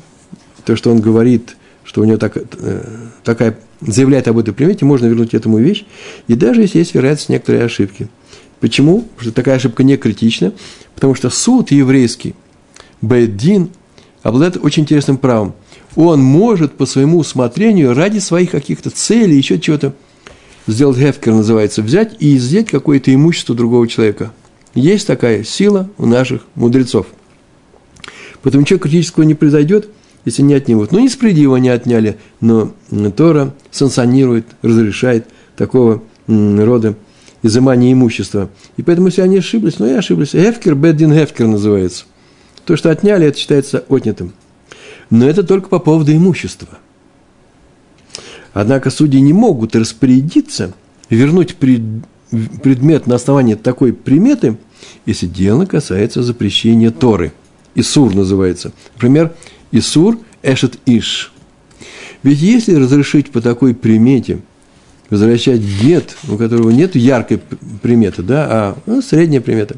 [0.65, 2.83] то, что он говорит, что у него так, э,
[3.23, 5.85] такая, заявляет об этой примете, можно вернуть этому вещь,
[6.27, 8.09] и даже если есть вероятность некоторой ошибки.
[8.59, 9.01] Почему?
[9.01, 10.51] Потому что такая ошибка не критична,
[10.95, 12.35] потому что суд еврейский,
[13.01, 13.69] Бейдин,
[14.21, 15.53] обладает очень интересным правом–
[15.95, 19.93] он может по своему усмотрению ради своих каких-то целей, еще чего-то,
[20.67, 24.31] сделать хефкер называется, взять и изъять какое-то имущество другого человека.
[24.75, 27.07] Есть такая сила у наших мудрецов.
[28.41, 29.89] Поэтому ничего критического не произойдет,
[30.25, 30.91] если не отнимут.
[30.91, 32.73] Ну, несправедливо не отняли, но
[33.15, 35.25] Тора санкционирует, разрешает
[35.57, 36.95] такого рода
[37.41, 38.49] изымание имущества.
[38.77, 40.31] И поэтому, если они ошиблись, ну и ошиблись.
[40.31, 42.05] Хефкер, беддин хефкер называется.
[42.65, 44.33] То, что отняли, это считается отнятым.
[45.09, 46.79] Но это только по поводу имущества.
[48.53, 50.73] Однако судьи не могут распорядиться
[51.09, 54.57] вернуть предмет на основании такой приметы,
[55.05, 57.33] если дело касается запрещения Торы.
[57.75, 58.71] Исур называется.
[58.95, 59.33] Например,
[59.71, 61.31] Исур Эшет Иш.
[62.23, 64.39] Ведь если разрешить по такой примете
[65.09, 67.39] возвращать гет, у которого нет яркой
[67.81, 69.77] приметы, да, а ну, средняя примета,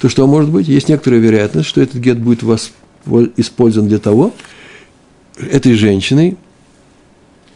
[0.00, 0.68] то что может быть?
[0.68, 2.72] Есть некоторая вероятность, что этот гет будет вас
[3.36, 4.32] использован для того,
[5.38, 6.36] этой женщиной,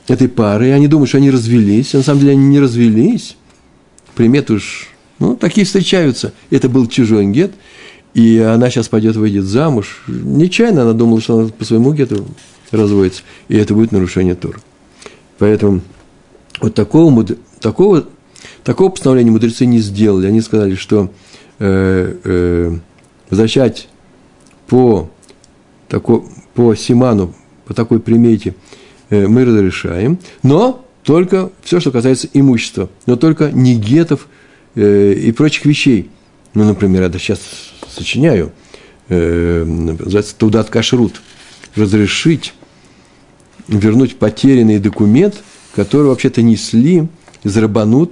[0.08, 3.36] этой парой, они думают, что они развелись, а на самом деле они не развелись.
[4.14, 6.32] Примет уж, ну, такие встречаются.
[6.50, 7.52] Это был чужой гет,
[8.14, 10.02] и она сейчас пойдет, выйдет замуж.
[10.06, 12.26] Нечаянно она думала, что она по своему гету
[12.70, 14.60] разводится, и это будет нарушение Тора.
[15.38, 15.80] Поэтому
[16.60, 17.26] вот такого,
[17.60, 18.06] такого,
[18.62, 20.26] такого постановления мудрецы не сделали.
[20.26, 21.10] Они сказали, что
[21.58, 22.76] э, э,
[23.30, 23.88] возвращать
[24.68, 25.10] по
[25.94, 26.22] такой,
[26.54, 27.32] по Симану,
[27.66, 28.56] по такой примете
[29.10, 34.26] э, мы разрешаем, но только все, что касается имущества, но только не гетов
[34.74, 36.10] э, и прочих вещей.
[36.52, 37.38] Ну, например, я сейчас
[37.88, 38.50] сочиняю,
[39.08, 41.22] э, называется Тудат Кашрут,
[41.76, 42.54] разрешить
[43.68, 45.44] вернуть потерянный документ,
[45.76, 47.06] который вообще-то несли
[47.44, 47.56] из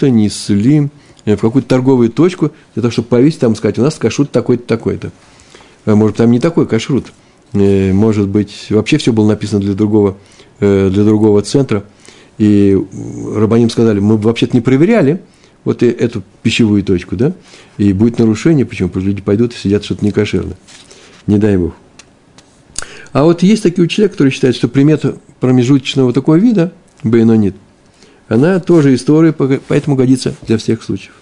[0.09, 0.91] несли
[1.25, 5.11] в какую-то торговую точку, для того, чтобы повесить там сказать, у нас кашрут такой-то, такой-то.
[5.85, 7.13] Может, там не такой кашрут–
[7.53, 10.17] может быть, вообще все было написано для другого,
[10.61, 11.85] э, для другого центра.
[12.39, 12.77] И
[13.35, 15.21] Рабаним сказали, мы вообще-то не проверяли
[15.65, 17.35] вот эту пищевую точку, да,
[17.79, 18.89] и будет нарушение, почему?
[18.89, 20.57] Потому что люди пойдут и сидят что-то некошерно.
[21.27, 21.75] Не дай Бог.
[23.13, 26.73] А вот есть такие учителя, которые считают, что примета промежуточного такого вида,
[27.05, 27.55] бейнонит,
[28.29, 31.13] она тоже история, поэтому годится для всех случаев.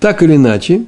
[0.00, 0.86] Так или иначе,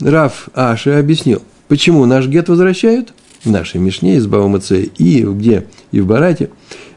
[0.00, 3.12] Раф Аши объяснил, почему наш гет возвращают–
[3.44, 5.66] нашей Мишне из Баумаце и где?
[5.92, 6.50] И в Барате.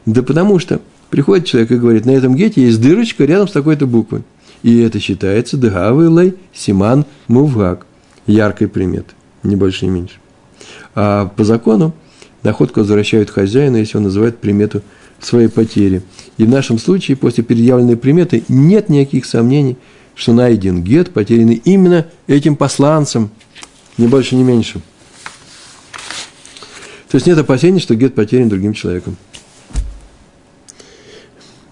[0.06, 3.86] Да потому что приходит человек и говорит, на этом гете есть дырочка рядом с такой-то
[3.86, 4.22] буквой.
[4.62, 7.86] И это считается Дагавылой Симан Мувгак.
[8.26, 9.14] Яркой приметой.
[9.42, 10.16] Не больше, не меньше.
[10.94, 11.94] А по закону
[12.42, 14.82] находку возвращают хозяину, если он называет примету
[15.18, 16.02] своей потери.
[16.38, 19.76] И в нашем случае, после предъявленной приметы, нет никаких сомнений,
[20.14, 23.30] что найден гет, потерянный именно этим посланцем,
[23.98, 24.80] не больше, не меньше.
[27.10, 29.16] То есть нет опасений, что гет потерян другим человеком.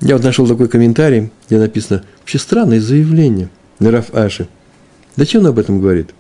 [0.01, 3.49] Я вот нашел такой комментарий, где написано, вообще странное заявление
[3.79, 4.49] Раф Аши.
[5.17, 6.11] Зачем он об этом говорит?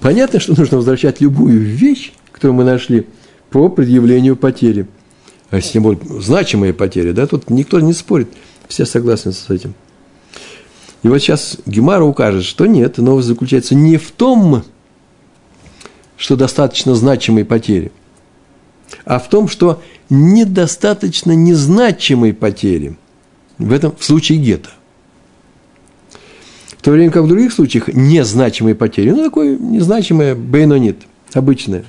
[0.00, 3.06] Понятно, что нужно возвращать любую вещь, которую мы нашли,
[3.50, 4.86] по предъявлению потери.
[5.50, 8.28] А тем более значимые потери, да, тут никто не спорит,
[8.66, 9.74] все согласны с этим.
[11.02, 14.64] И вот сейчас Гемара укажет, что нет, новость заключается не в том,
[16.16, 17.92] что достаточно значимые потери,
[19.04, 22.96] а в том, что недостаточно незначимые потери.
[23.58, 24.70] В этом в случае гетто.
[26.70, 30.98] В то время как в других случаях незначимые потери, ну, такое незначимое бейнонит,
[31.32, 31.84] обычное,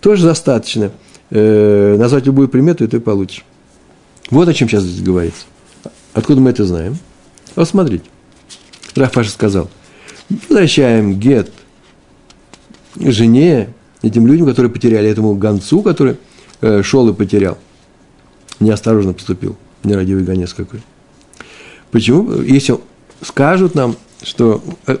[0.00, 0.90] тоже достаточно
[1.30, 3.44] э, назвать любую примету, и ты получишь.
[4.30, 5.44] Вот о чем сейчас здесь говорится.
[6.12, 6.98] Откуда мы это знаем?
[7.54, 8.04] Вот смотрите.
[8.94, 9.70] Рафаша сказал,
[10.28, 11.52] возвращаем гет
[12.96, 13.68] жене,
[14.02, 16.16] этим людям, которые потеряли, этому гонцу, который
[16.60, 17.58] э, шел и потерял.
[18.60, 20.82] Неосторожно поступил, нерадивый гонец какой.
[21.90, 22.42] Почему?
[22.42, 22.78] Если
[23.22, 24.98] скажут нам, что э,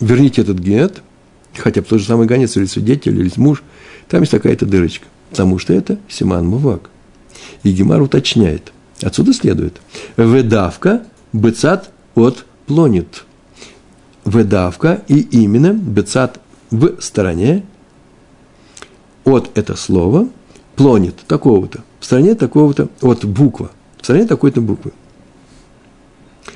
[0.00, 1.02] верните этот гет,
[1.56, 3.62] хотя бы тот же самый гонец или свидетель, или муж,
[4.08, 6.90] там есть такая-то дырочка, потому что это Симан Мувак.
[7.62, 8.72] И Гемар уточняет.
[9.02, 9.80] Отсюда следует.
[10.16, 13.24] Ведавка бецат от плонит.
[14.24, 17.64] Ведавка и именно бецат в стороне
[19.24, 20.28] от это слово
[20.76, 24.92] плонит такого-то, в стороне такого-то, от буква, в стороне такой-то буквы.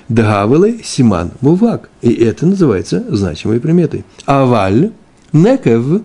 [0.09, 1.89] Дагавелы симан мувак.
[2.03, 4.05] И это называется значимой приметой.
[4.27, 4.93] Аваль
[5.33, 6.03] некев,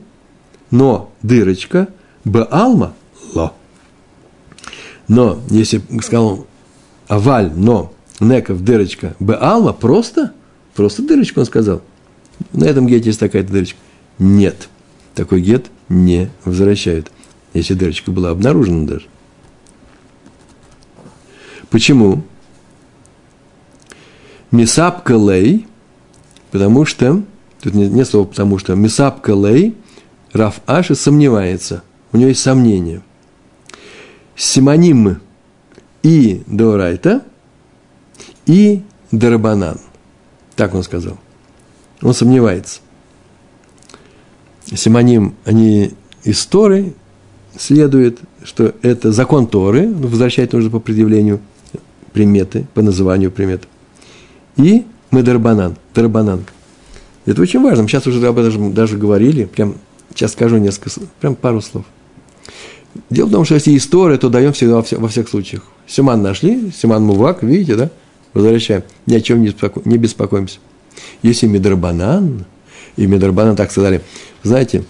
[0.72, 1.88] но дырочка,
[2.24, 2.94] баалма
[3.34, 3.54] ло.
[5.08, 6.46] Но, если сказал
[7.08, 10.34] аваль, но, неков, дырочка, баалма, просто,
[10.76, 11.82] просто дырочку он сказал.
[12.54, 13.80] На этом гете есть такая дырочка.
[14.18, 14.70] Нет,
[15.14, 17.12] такой гет не возвращают,
[17.54, 19.08] если дырочка была обнаружена даже.
[21.70, 22.24] Почему?
[24.52, 25.68] Мисапка лей,
[26.52, 27.24] потому что,
[27.62, 29.76] тут не, не слово потому что, Мисапка лей,
[30.32, 33.02] Раф Аши сомневается, у него есть сомнение.
[34.36, 35.20] Симоним
[36.02, 37.24] и Дорайта,
[38.46, 39.80] и Дарабанан.
[40.56, 41.18] Так он сказал.
[42.02, 42.82] Он сомневается.
[44.74, 45.92] Симоним, они
[46.24, 46.94] из Торы
[47.58, 51.40] следует, что это закон Торы, возвращать нужно по предъявлению
[52.14, 53.68] приметы, по называнию приметы
[54.60, 55.76] и мы дарбанан.
[57.26, 57.88] Это очень важно.
[57.88, 59.46] Сейчас уже об этом даже говорили.
[59.46, 59.76] Прям
[60.14, 61.86] сейчас скажу несколько, прям пару слов.
[63.10, 65.64] Дело в том, что если история, то даем всегда во, всех, во всех случаях.
[65.88, 67.92] Симан нашли, Симан Мувак, видите, да?
[68.34, 68.84] Возвращаем.
[69.06, 70.60] Ни о чем не, беспоко, не беспокоимся.
[71.22, 72.46] Если Медарбанан,
[73.00, 74.02] и Медарбанан так сказали,
[74.44, 74.84] знаете,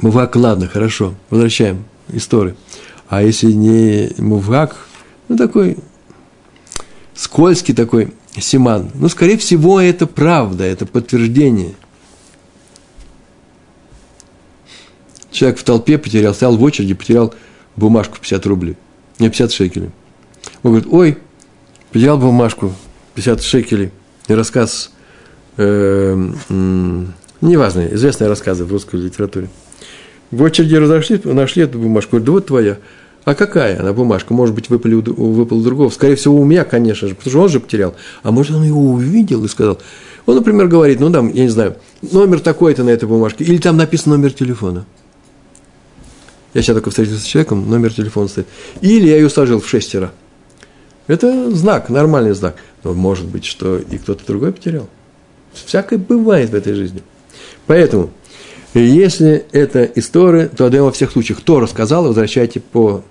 [0.00, 2.56] Мувак, ладно, хорошо, возвращаем историю.
[3.08, 4.76] А если не Мувак,
[5.28, 5.76] ну такой
[7.14, 8.90] скользкий такой, Симан.
[8.94, 11.76] Ну, скорее всего, это правда, это подтверждение.
[15.30, 17.32] Человек в толпе потерял, стоял в очереди, потерял
[17.76, 18.76] бумажку 50 рублей.
[19.20, 19.90] Не 50 шекелей.
[20.64, 21.18] Он говорит, ой,
[21.92, 22.74] потерял бумажку
[23.14, 23.92] 50 шекелей.
[24.26, 24.90] И рассказ,
[25.56, 27.04] э, э,
[27.40, 29.48] неважно, известные рассказы в русской литературе.
[30.30, 32.12] В очереди разошли, нашли эту бумажку.
[32.12, 32.78] Говорит, да вот твоя.
[33.24, 34.34] А какая она бумажка?
[34.34, 35.90] Может быть, выпали, выпал у другого.
[35.90, 37.94] Скорее всего, у меня, конечно же, потому что он же потерял.
[38.22, 39.78] А может, он его увидел и сказал.
[40.26, 43.44] Он, например, говорит, ну, там, я не знаю, номер такой-то на этой бумажке.
[43.44, 44.84] Или там написан номер телефона.
[46.52, 48.46] Я сейчас только встретился с человеком, номер телефона стоит.
[48.80, 50.12] Или я ее сложил в шестеро.
[51.06, 52.56] Это знак, нормальный знак.
[52.82, 54.88] Но может быть, что и кто-то другой потерял.
[55.66, 57.02] Всякое бывает в этой жизни.
[57.66, 58.10] Поэтому,
[58.74, 61.40] если это история, то отдаем во всех случаях.
[61.40, 63.02] Кто рассказал, возвращайте по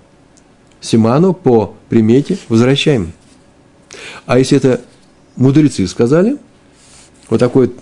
[0.80, 3.12] Симану по примете возвращаем.
[4.26, 4.82] А если это
[5.36, 6.36] мудрецы сказали,
[7.30, 7.72] вот такой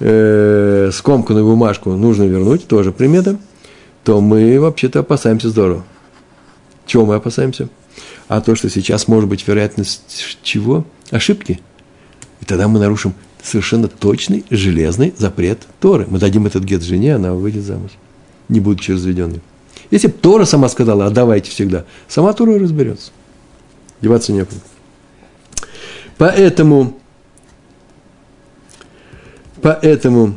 [0.00, 3.38] э, скомканную бумажку нужно вернуть, тоже примета,
[4.04, 5.84] то мы вообще-то опасаемся здорово.
[6.86, 7.68] Чего мы опасаемся?
[8.26, 10.84] А то, что сейчас может быть вероятность чего?
[11.10, 11.60] Ошибки.
[12.40, 16.06] И тогда мы нарушим совершенно точный железный запрет Торы.
[16.08, 17.90] Мы дадим этот гет жене, она выйдет замуж,
[18.48, 19.40] не будучи разведенной.
[19.90, 23.10] Если бы Тора сама сказала, отдавайте всегда, сама Тора разберется.
[24.00, 24.60] Деваться некуда.
[26.18, 26.98] Поэтому,
[29.60, 30.34] поэтому,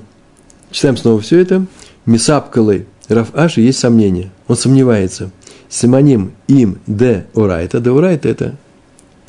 [0.71, 1.65] читаем снова все это.
[2.05, 4.31] Мисапкалы Раф Аши есть сомнение.
[4.47, 5.31] Он сомневается.
[5.69, 7.79] Симоним им де урайта.
[7.79, 8.55] Де урайта– это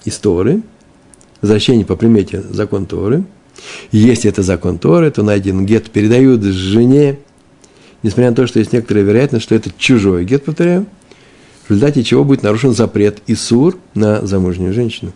[0.04, 0.62] из Торы.
[1.40, 3.24] Возвращение по примете закон Торы.
[3.90, 7.18] Если это закон Торы, то найден гет передают жене
[8.02, 10.86] несмотря на то, что есть некоторая вероятность, что это чужой гет, повторяю,
[11.64, 15.12] в результате чего будет нарушен запрет Исур на замужнюю женщину.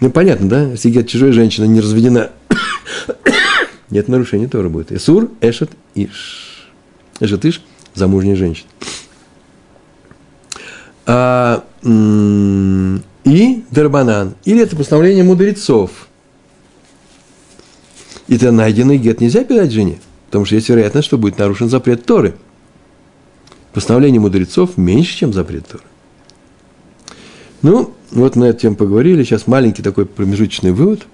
[0.00, 0.62] Ну, понятно, да?
[0.72, 2.30] Если гет чужой женщина не разведена,
[3.90, 4.92] Нет нарушения Тора будет.
[4.92, 6.68] Исур, Эшет, Иш.
[7.20, 7.62] Эшет, Иш–
[7.94, 8.68] замужняя женщина.
[11.06, 11.64] А,
[13.26, 14.36] и Дарбанан.
[14.44, 15.90] Или это постановление мудрецов.
[18.28, 22.06] И это найденный гет нельзя передать жене, потому что есть вероятность, что будет нарушен запрет
[22.06, 22.34] Торы.
[23.72, 25.84] Постановление мудрецов меньше, чем запрет Торы.
[27.62, 29.22] Ну, вот мы на эту тему поговорили.
[29.24, 31.06] Сейчас маленький такой промежуточный вывод.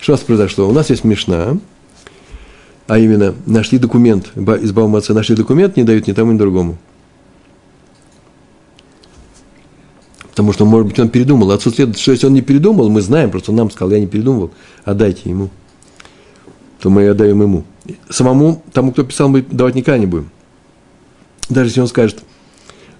[0.00, 0.68] Что у нас произошло?
[0.68, 1.58] У нас есть Мишна,
[2.86, 6.78] а именно нашли документ, из Баумаца нашли документ, не дают ни тому, ни другому.
[10.34, 11.56] Потому что, может быть, он передумал.
[11.60, 14.50] Следует, что если он не передумал, мы знаем, просто он нам сказал, я не передумывал,
[14.84, 15.48] отдайте ему.
[16.80, 17.62] То мы отдаем ему.
[18.10, 20.30] Самому, тому, кто писал, мы давать никогда не будем.
[21.48, 22.24] Даже если он скажет,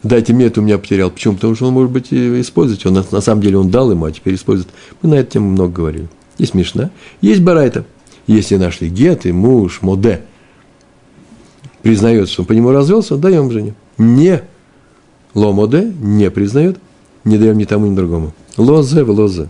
[0.05, 1.11] дайте мне, это у меня потерял.
[1.11, 1.35] Почему?
[1.35, 2.87] Потому что он, может быть, использовать.
[2.87, 4.69] Он, на самом деле он дал ему, а теперь использует.
[5.03, 6.09] Мы на эту тему много говорили.
[6.39, 7.85] Есть Мишна, есть Барайта.
[8.29, 10.23] Если нашли гет и муж, моде,
[11.83, 13.75] признает, что он по нему развелся, даем жене.
[13.99, 14.43] Не
[15.35, 16.79] ломоде не признает,
[17.25, 18.33] не даем ни тому, ни другому.
[18.57, 19.49] Лозе в лозе.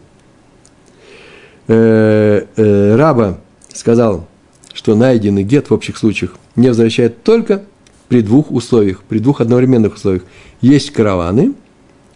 [1.66, 3.38] Э, э, раба
[3.72, 4.26] сказал,
[4.72, 7.64] что найденный гет в общих случаях не возвращает только
[8.08, 10.24] при двух условиях, при двух одновременных условиях.
[10.60, 11.54] Есть караваны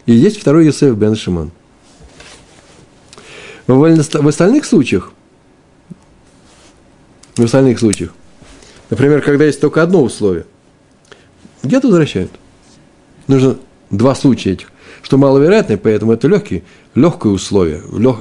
[0.06, 1.50] и есть второй Йосеф бен Шимон.
[3.66, 5.12] В остальных случаях,
[7.36, 8.14] в остальных случаях,
[8.88, 10.46] например, когда есть только одно условие,
[11.62, 12.30] гет возвращают.
[13.26, 13.59] Нужно
[13.90, 14.72] два случая этих
[15.09, 18.16] что маловероятно, поэтому это легкие, легкое условие, лег,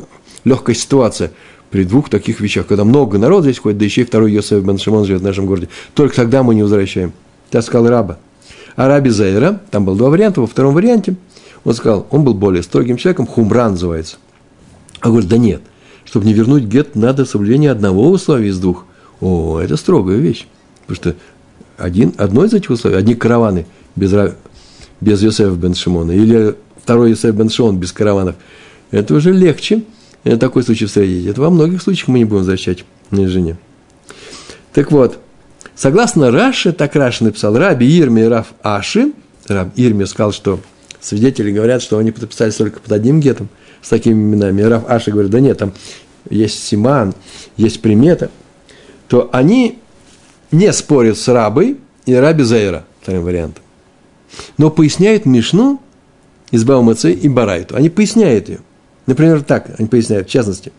[0.45, 1.33] легкая ситуация
[1.69, 4.77] при двух таких вещах, когда много народа здесь ходит, да еще и второй Йосеф бен
[4.77, 5.67] Шимон живет в нашем городе.
[5.93, 7.11] Только тогда мы не возвращаем.
[7.49, 8.19] Так сказал раба.
[8.77, 11.17] А раби Зейра, там было два варианта, во втором варианте
[11.65, 14.15] он сказал, он был более строгим человеком, хумра называется.
[15.01, 15.63] А говорит, да нет,
[16.05, 18.85] чтобы не вернуть гет, надо соблюдение одного условия из двух.
[19.19, 20.47] О, это строгая вещь.
[20.85, 21.15] Потому что
[21.77, 23.65] один, одно из этих условий, одни караваны
[23.97, 24.13] без,
[25.01, 26.55] без Йосефа бен Шимона, или
[26.87, 28.35] второй Исай бен Шон без караванов,
[28.91, 29.83] это уже легче
[30.23, 31.25] это такой случай встретить.
[31.25, 33.57] Это во многих случаях мы не будем возвращать жене.
[34.71, 35.19] Так вот,
[35.75, 39.11] согласно Раши, так Раши написал, Раби Ирми и Раф Аши,
[39.49, 40.61] Раб Ирми сказал, что
[41.01, 43.49] свидетели говорят, что они подписались только под одним гетом
[43.81, 44.61] с такими именами.
[44.61, 45.73] Раф Аши говорит, да нет, там
[46.29, 47.13] есть Симан,
[47.57, 48.29] есть примета,
[49.09, 49.79] то они
[50.51, 53.63] не спорят с рабой и раби Зейра, вторым вариантом.
[54.57, 55.81] Но поясняют Мишну,
[56.51, 57.75] из Баумаце и Барайту.
[57.75, 58.59] Они поясняют ее.
[59.05, 60.71] Например, так они поясняют, в частности.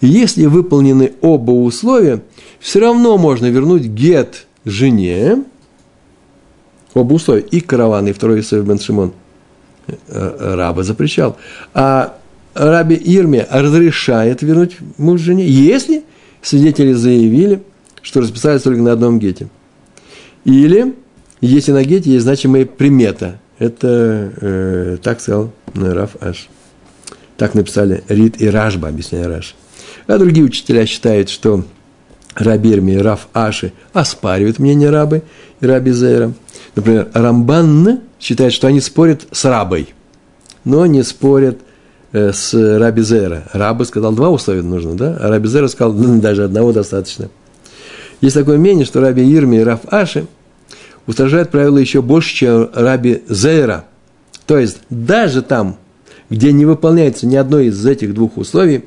[0.00, 2.22] Если выполнены оба условия,
[2.60, 5.44] все равно можно вернуть гет жене,
[6.92, 9.12] оба условия, и караван, и второй Исаев бен Шимон,
[9.86, 11.36] э, э, раба запрещал.
[11.72, 12.18] А
[12.54, 16.04] раби Ирме разрешает вернуть муж жене, если
[16.42, 17.62] свидетели заявили,
[18.02, 19.48] что расписались только на одном гете.
[20.44, 20.94] Или,
[21.40, 26.48] если на гете есть значимая примета– это э, так сказал Раф Аш.
[27.36, 29.54] Так написали Рид и Рашба, объясняя Раш.
[30.06, 31.64] А другие учителя считают, что
[32.34, 35.22] Рабирми и Раф Аши оспаривают мнение рабы
[35.60, 36.32] и раби Зейра.
[36.74, 39.94] Например, Рамбан считает, что они спорят с рабой,
[40.64, 41.58] но не спорят
[42.12, 43.44] э, с раби Зейра.
[43.52, 45.16] Раба сказал, два условия нужно, да?
[45.20, 47.28] А раби Зейра сказал, ну, даже одного достаточно.
[48.20, 50.26] Есть такое мнение, что раби Ирми и Раф Аши–
[51.06, 53.84] устражает правила еще больше, чем раби Зейра.
[54.46, 55.76] То есть, даже там,
[56.30, 58.84] где не выполняется ни одно из этих двух условий,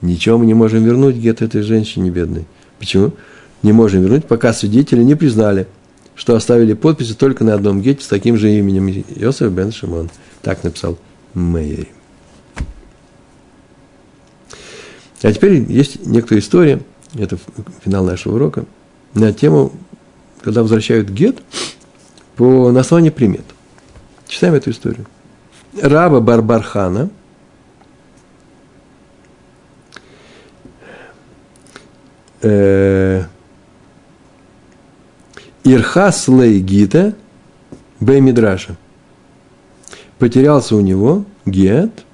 [0.00, 2.44] ничего мы не можем вернуть гет этой женщине бедной.
[2.78, 3.12] Почему?
[3.62, 5.66] Не можем вернуть, пока свидетели не признали,
[6.14, 8.86] что оставили подписи только на одном гете с таким же именем
[9.16, 10.10] Йосеф бен Шимон.
[10.42, 10.98] Так написал
[11.34, 11.86] Мейер.
[15.22, 16.80] А теперь есть некоторая история,
[17.14, 17.38] это
[17.84, 18.64] финал нашего урока,
[19.14, 19.72] на тему
[20.42, 21.42] когда возвращают гет
[22.36, 23.44] по, на основании примет.
[24.26, 25.06] Читаем эту историю.
[25.80, 27.10] Раба Барбархана
[32.42, 33.24] э,
[35.64, 37.14] Ирхас Лейгита
[38.00, 38.76] Беймидраша.
[40.18, 42.04] Потерялся у него гет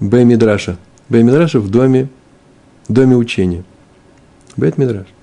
[0.00, 0.76] Беймидраша.
[1.08, 2.08] Беймидраша в доме,
[2.88, 3.64] доме учения.
[4.56, 5.13] Бейт Мидраш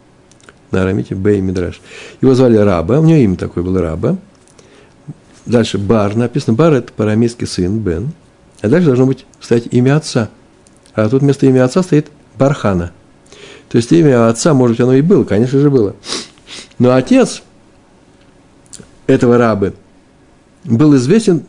[0.72, 1.82] на арамите Бей Мидраш.
[2.22, 4.18] Его звали Раба, у него имя такое было Раба.
[5.46, 6.54] Дальше Бар написано.
[6.54, 8.12] Бар– это парамейский сын, Бен.
[8.62, 10.30] А дальше должно быть стоять имя отца.
[10.94, 12.92] А тут вместо имя отца стоит Бархана.
[13.70, 15.96] То есть имя отца, может быть, оно и было, конечно же, было.
[16.78, 17.42] Но отец
[19.08, 19.74] этого рабы
[20.64, 21.44] был известен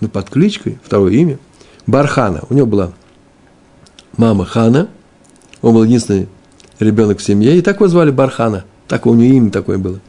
[0.00, 1.38] ну, под кличкой, второе имя,
[1.86, 2.42] Бархана.
[2.48, 2.92] У него была
[4.16, 4.88] мама Хана,
[5.60, 6.28] Он был единственный
[6.82, 8.64] ребенок в семье, и так его звали Бархана.
[8.88, 10.00] Так у него имя такое было.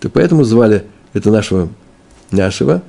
[0.00, 1.68] То поэтому звали это нашего,
[2.30, 2.82] нашего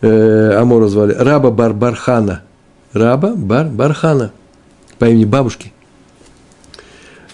[0.00, 2.42] э, Амора звали Раба Бар Бархана.
[2.92, 4.32] Раба Бар Бархана
[4.98, 5.72] по имени бабушки.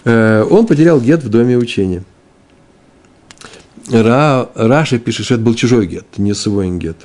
[0.03, 2.03] Э, он потерял гет в доме учения.
[3.91, 6.97] Ра, Раши пишет, что это был чужой гет, не свой гет.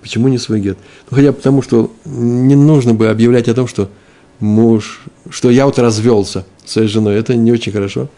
[0.00, 0.78] Почему не свой гет?
[1.10, 3.90] Ну, хотя потому, что не нужно бы объявлять о том, что
[4.38, 7.16] муж, что я вот развелся своей женой.
[7.16, 8.08] Это не очень хорошо.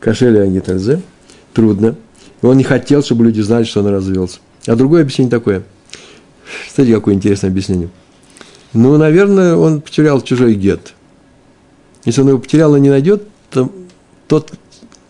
[0.00, 1.00] Кошели Агитальзе.
[1.54, 1.96] Трудно.
[2.42, 4.38] Он не хотел, чтобы люди знали, что он развелся.
[4.66, 5.62] А другое объяснение такое.
[6.72, 7.88] Смотрите, какое интересное объяснение.
[8.74, 10.94] Ну, наверное, он потерял чужой гет.
[12.04, 13.72] Если он его потерял и не найдет, то
[14.28, 14.52] тот,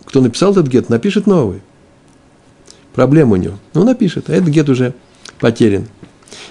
[0.04, 1.60] кто написал этот гет, напишет новый.
[2.94, 3.58] Проблема у него.
[3.74, 4.94] Ну, напишет, а этот гет уже
[5.38, 5.86] потерян.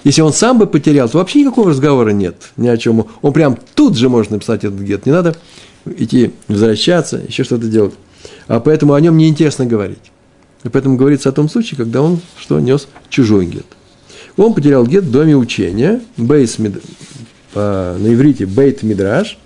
[0.04, 3.06] Если он сам бы потерял, то вообще никакого разговора нет ни о чем.
[3.20, 5.06] Он прям тут же может написать этот гет.
[5.06, 5.36] Не надо
[5.96, 7.94] идти возвращаться, еще что-то делать.
[8.46, 10.12] А поэтому о нем неинтересно говорить.
[10.64, 13.66] И поэтому говорится о том случае, когда он что нес чужой гет.
[14.36, 16.56] Он потерял гет в доме учения, бейс,
[17.52, 19.38] по, на иврите бейт мидраш,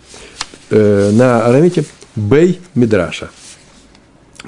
[0.70, 1.84] э, на арамите
[2.16, 3.30] бей мидраша.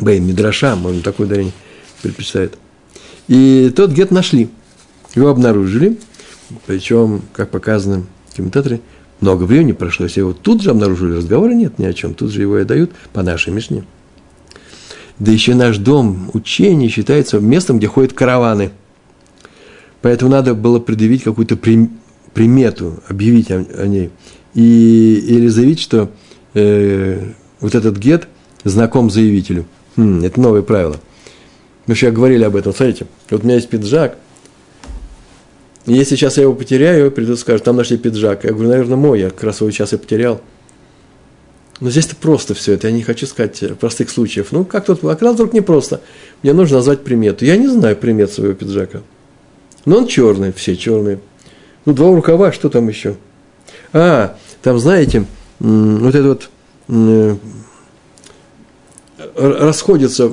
[0.01, 1.53] Бей мидраша, можно такое ударение
[2.03, 2.59] предпочитает.
[3.29, 4.51] И тот гет нашли.
[5.15, 5.99] Его обнаружили,
[6.67, 8.81] причем, как показано в комментаторе,
[9.21, 12.43] много времени прошло, если его тут же обнаружили, разговора нет ни о чем, тут же
[12.43, 13.85] его и дают по нашей Мишне.
[15.19, 18.73] Да еще наш дом учения считается местом, где ходят караваны.
[20.03, 21.57] Поэтому надо было предъявить какую-то
[22.35, 24.11] примету, объявить о, о ней.
[24.55, 26.11] И, или заявить, что
[26.55, 28.29] э, вот этот гет
[28.65, 29.67] знаком заявителю.
[29.97, 30.97] Хм, это новое правило.
[31.87, 32.75] Мы же говорили об этом.
[32.75, 34.19] Смотрите, вот у меня есть пиджак,
[35.87, 38.45] если сейчас я его потеряю, придут и скажут, там нашли пиджак.
[38.45, 40.41] Я говорю, наверное, мой, я как раз его сейчас и потерял.
[41.81, 44.53] Но здесь-то просто все это, я не хочу сказать простых случаев.
[44.53, 46.01] Ну, как тут, а когда вдруг не просто.
[46.43, 47.45] Мне нужно назвать примету.
[47.45, 49.03] Я не знаю примет своего пиджака.
[49.85, 51.21] Но он черный, все черные.
[51.85, 53.17] Ну, два рукава, что там еще?
[53.93, 55.27] А, там, знаете,
[55.59, 56.51] вот это вот
[56.89, 57.37] э,
[59.37, 60.33] расходится,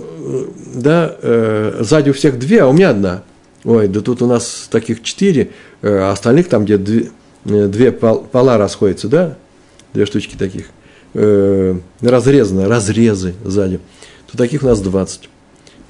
[0.73, 3.23] да, э, сзади у всех две, а у меня одна.
[3.63, 5.51] Ой, да тут у нас таких четыре,
[5.81, 7.11] э, а остальных там, где две,
[7.45, 9.37] э, две пола расходятся, да?
[9.93, 10.67] Две штучки таких.
[11.13, 13.79] Э, разрезаны, разрезы сзади.
[14.31, 15.29] То таких у нас 20.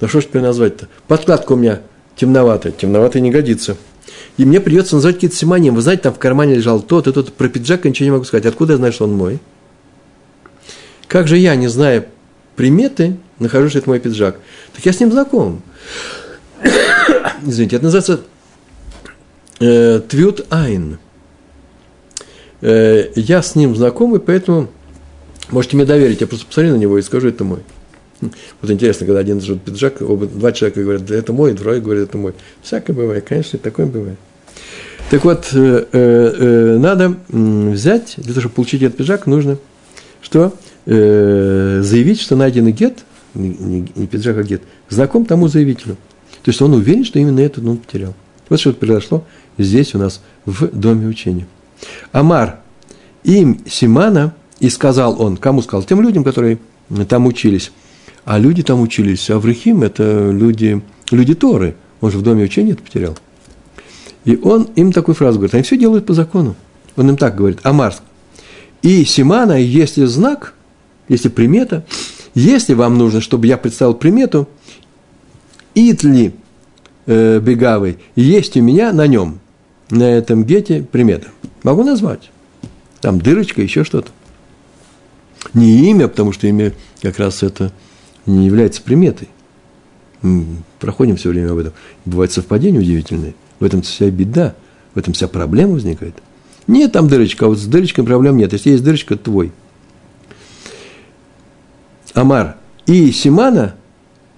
[0.00, 0.88] Да что ж теперь назвать-то?
[1.06, 1.80] Подкладка у меня
[2.16, 2.72] темноватая.
[2.72, 3.76] Темноватая не годится.
[4.36, 5.74] И мне придется назвать какие-то симоним.
[5.74, 7.32] Вы знаете, там в кармане лежал тот и тот.
[7.32, 8.46] Про пиджак я ничего не могу сказать.
[8.46, 9.38] Откуда я знаю, что он мой?
[11.06, 12.08] Как же я, не зная
[12.56, 14.40] приметы, нахожу, что это мой пиджак?
[14.74, 15.62] Так я с ним знаком.
[17.44, 18.20] Извините, это называется
[19.60, 20.98] э, Твют Айн.
[22.60, 24.68] Э, я с ним знакомый, поэтому
[25.50, 26.20] можете мне доверить.
[26.20, 27.60] Я просто посмотрю на него и скажу, это мой.
[28.60, 32.04] Вот интересно, когда один держит пиджак, оба, два человека говорят, да это мой, другой говорит,
[32.08, 32.34] это мой.
[32.62, 34.18] Всякое бывает, конечно, такое бывает.
[35.10, 39.58] Так вот, э, э, э, надо взять, для того, чтобы получить этот пиджак, нужно
[40.20, 40.54] что?
[40.86, 43.00] Э, заявить, что найденный гет,
[43.34, 45.96] не, не, не пиджак, а гет, знаком тому заявителю.
[46.42, 48.14] То есть он уверен, что именно этот он потерял.
[48.48, 49.24] Вот что произошло
[49.58, 51.46] здесь у нас в доме учения.
[52.10, 52.60] Амар
[53.22, 55.84] им Симана, и сказал он, кому сказал?
[55.84, 56.58] Тем людям, которые
[57.08, 57.72] там учились.
[58.24, 59.30] А люди там учились.
[59.30, 61.76] Аврахим– это люди, люди Торы.
[62.00, 63.16] Он же в доме учения это потерял.
[64.24, 65.54] И он им такую фразу говорит.
[65.54, 66.54] Они все делают по закону.
[66.96, 67.58] Он им так говорит.
[67.64, 67.94] Амар.
[68.82, 70.54] И Симана, если знак,
[71.08, 71.84] если примета,
[72.34, 74.48] если вам нужно, чтобы я представил примету–
[75.74, 76.34] Итли
[77.06, 79.40] э, бегавый есть у меня на нем,
[79.90, 81.28] на этом гете примета.
[81.62, 82.30] Могу назвать.
[83.00, 84.10] Там дырочка, еще что-то.
[85.54, 87.72] Не имя, потому что имя как раз это
[88.26, 89.28] не является приметой.
[90.22, 90.46] Мы
[90.78, 91.72] проходим все время об этом.
[92.04, 93.34] Бывают совпадения удивительные.
[93.58, 94.54] В этом вся беда,
[94.94, 96.14] в этом вся проблема возникает.
[96.66, 98.52] Нет там дырочка, а вот с дырочкой проблем нет.
[98.52, 99.52] Если есть дырочка, твой.
[102.14, 102.56] Амар
[102.86, 103.74] и Симана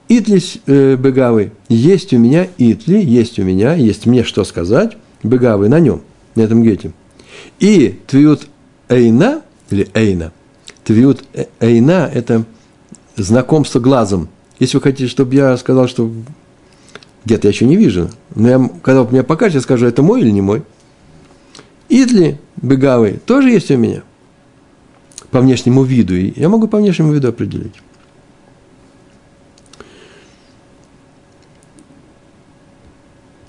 [0.09, 5.69] Итли э, Бегавы, есть у меня Итли, есть у меня, есть мне что сказать, Бегавы
[5.69, 6.03] на нем,
[6.35, 6.93] на этом гете.
[7.59, 8.49] И Твиут
[8.89, 10.33] Эйна, или Эйна,
[10.85, 12.45] Твиут э, Эйна– это
[13.17, 14.29] знакомство глазом.
[14.59, 16.13] Если вы хотите, чтобы я сказал, что
[17.25, 20.21] где-то я еще не вижу, но я, когда вы мне покажете, я скажу, это мой
[20.21, 20.63] или не мой.
[21.89, 24.03] Итли Бегавы тоже есть у меня
[25.31, 27.75] по внешнему виду, и я могу по внешнему виду определить.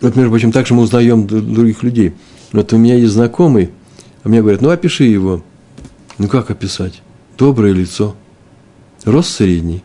[0.02, 2.14] Вот, между прочим, так же мы узнаем других людей.
[2.52, 3.70] Вот у меня есть знакомый,
[4.24, 5.43] а мне говорят, ну, опиши его.
[6.18, 7.02] Ну, как описать?
[7.38, 8.16] доброе лицо,
[9.04, 9.84] рост средний,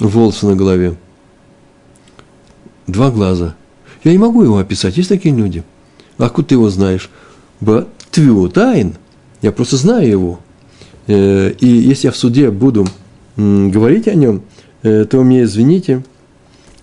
[0.00, 0.96] волосы на голове,
[2.86, 3.54] два глаза.
[4.02, 5.64] Я не могу его описать, есть такие люди.
[6.18, 7.10] А откуда ты его знаешь?
[7.60, 8.94] Ба Твиутайн.
[9.40, 10.40] Я просто знаю его.
[11.06, 12.86] Э, и если я в суде буду
[13.36, 14.42] говорить о нем,
[14.82, 16.04] э, то мне, извините,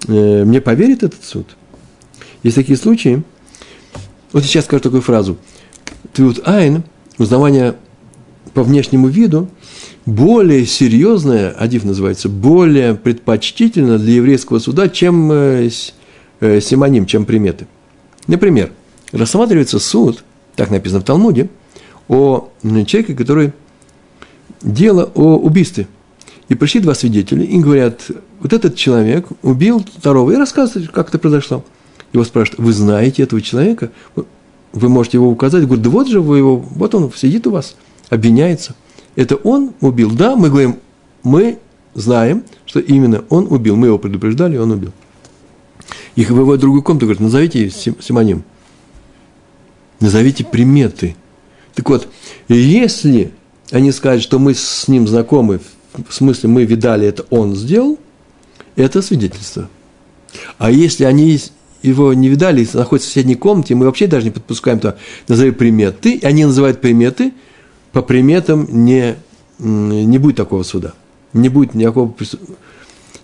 [0.08, 1.56] э, мне поверит этот суд.
[2.44, 3.24] Есть такие случаи.
[4.34, 5.38] Вот сейчас скажу такую фразу.
[6.14, 6.84] Твиут айн,
[7.18, 7.76] узнавание
[8.54, 9.50] по внешнему виду,
[10.06, 15.70] более серьезное, адив называется, более предпочтительно для еврейского суда, чем э,
[16.40, 17.68] э, симоним, чем приметы.
[18.28, 18.72] Например,
[19.12, 20.24] рассматривается суд,
[20.56, 21.50] так написано в Талмуде,
[22.08, 23.54] о человеке, который
[24.62, 25.88] дело о убийстве.
[26.50, 28.10] И пришли два свидетеля и говорят,
[28.42, 31.64] вот этот человек убил второго, и рассказывают, как это произошло.
[32.14, 33.92] Его спрашивают, вы знаете этого человека?
[34.74, 35.66] Вы можете его указать?
[35.66, 37.76] Говорят, да вот же вы его, вот он сидит у вас,
[38.10, 38.76] обвиняется.
[39.16, 40.12] Это он убил?
[40.12, 40.78] Да, мы говорим,
[41.24, 41.60] мы
[41.94, 43.76] знаем, что именно он убил.
[43.76, 44.92] Мы его предупреждали, он убил.
[46.16, 48.44] Их выводят в другую комнату, говорят, назовите симоним.
[50.00, 51.16] Назовите приметы.
[51.76, 52.08] Так вот,
[52.48, 53.32] если
[53.72, 55.62] они скажут, что мы с ним знакомы,
[56.08, 58.00] в смысле мы видали, это он сделал,
[58.76, 59.70] это свидетельство.
[60.58, 61.40] А если они
[61.82, 66.16] его не видали, находятся в соседней комнате, мы вообще даже не подпускаем туда, назови приметы,
[66.16, 67.34] и они называют приметы,
[67.92, 69.16] по приметам не,
[69.60, 70.94] не будет такого суда.
[71.34, 72.14] Не будет никакого,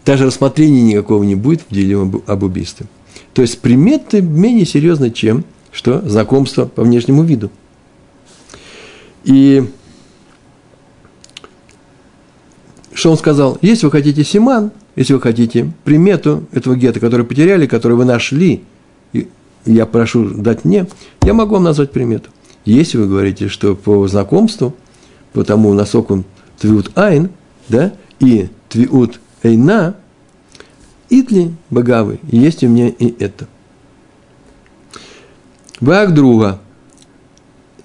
[0.05, 2.85] даже рассмотрения никакого не будет в деле об, убийстве.
[3.33, 7.51] То есть приметы менее серьезны, чем что знакомство по внешнему виду.
[9.25, 9.69] И
[12.93, 13.57] что он сказал?
[13.61, 18.63] Если вы хотите симан, если вы хотите примету этого гетто, который потеряли, который вы нашли,
[19.63, 20.87] я прошу дать мне,
[21.21, 22.31] я могу вам назвать примету.
[22.65, 24.75] Если вы говорите, что по знакомству,
[25.33, 26.23] по тому, насколько
[26.59, 27.29] твиут айн,
[27.69, 29.95] да, и твиут эйна,
[31.09, 33.47] итли багавы, есть у меня и это.
[35.79, 36.59] Баг друга,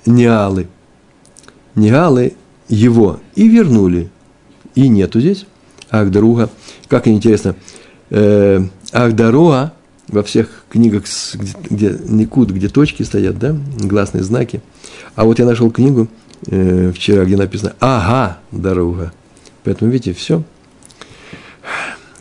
[0.06, 0.66] неалы,
[1.74, 2.32] неалы
[2.68, 4.10] его и вернули,
[4.74, 5.44] и нету здесь,
[5.92, 6.48] Агдруга.
[6.88, 7.54] Как интересно,
[8.10, 8.60] э,
[8.92, 9.72] Агдаруа
[10.08, 14.62] во всех книгах, где, где Никуд, где точки стоят, да, гласные знаки.
[15.14, 16.08] А вот я нашел книгу
[16.46, 19.12] э, вчера, где написано «Ага, дорога».
[19.64, 20.42] Поэтому, видите, все,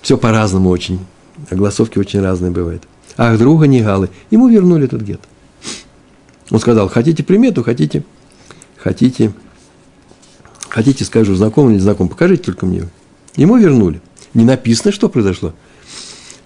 [0.01, 0.99] все по-разному очень.
[1.49, 2.83] А голосовки очень разные бывают.
[3.17, 4.09] Ах, друга не галы.
[4.29, 5.21] Ему вернули этот гет.
[6.51, 8.03] Он сказал, хотите примету, хотите,
[8.75, 9.31] хотите,
[10.67, 12.83] хотите, скажу, знаком или знаком, покажите только мне.
[13.35, 14.01] Ему вернули.
[14.33, 15.53] Не написано, что произошло.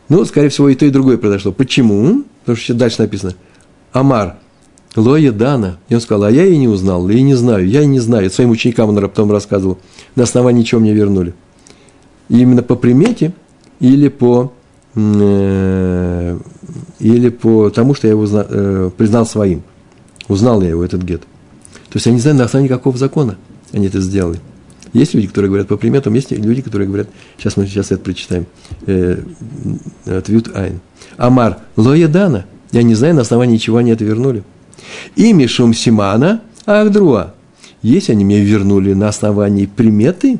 [0.09, 1.51] Ну, скорее всего, и то, и другое произошло.
[1.51, 2.23] Почему?
[2.41, 3.33] Потому что дальше написано.
[3.91, 4.37] Амар,
[4.95, 5.77] Лоя Дана.
[5.89, 8.29] И он сказал, а я и не узнал, и не знаю, я и не знаю.
[8.29, 9.79] Своим ученикам он потом рассказывал.
[10.15, 11.33] На основании чего мне вернули.
[12.29, 13.33] И именно по примете
[13.79, 14.53] или по,
[14.95, 16.39] э,
[16.99, 19.63] или по тому, что я его э, признал своим.
[20.27, 21.21] Узнал я его, этот гет.
[21.89, 23.37] То есть я не знаю, на основании какого закона
[23.71, 24.39] они это сделали.
[24.95, 28.45] Есть люди, которые говорят по приметам, есть люди, которые говорят, сейчас мы сейчас это прочитаем,
[28.87, 29.21] э,
[30.05, 30.79] Айн.
[31.17, 34.45] Амар Лоедана, я не знаю, на основании чего они это вернули.
[35.17, 37.33] И Мишум Симана Ахдруа.
[37.81, 40.39] Если они мне вернули на основании приметы,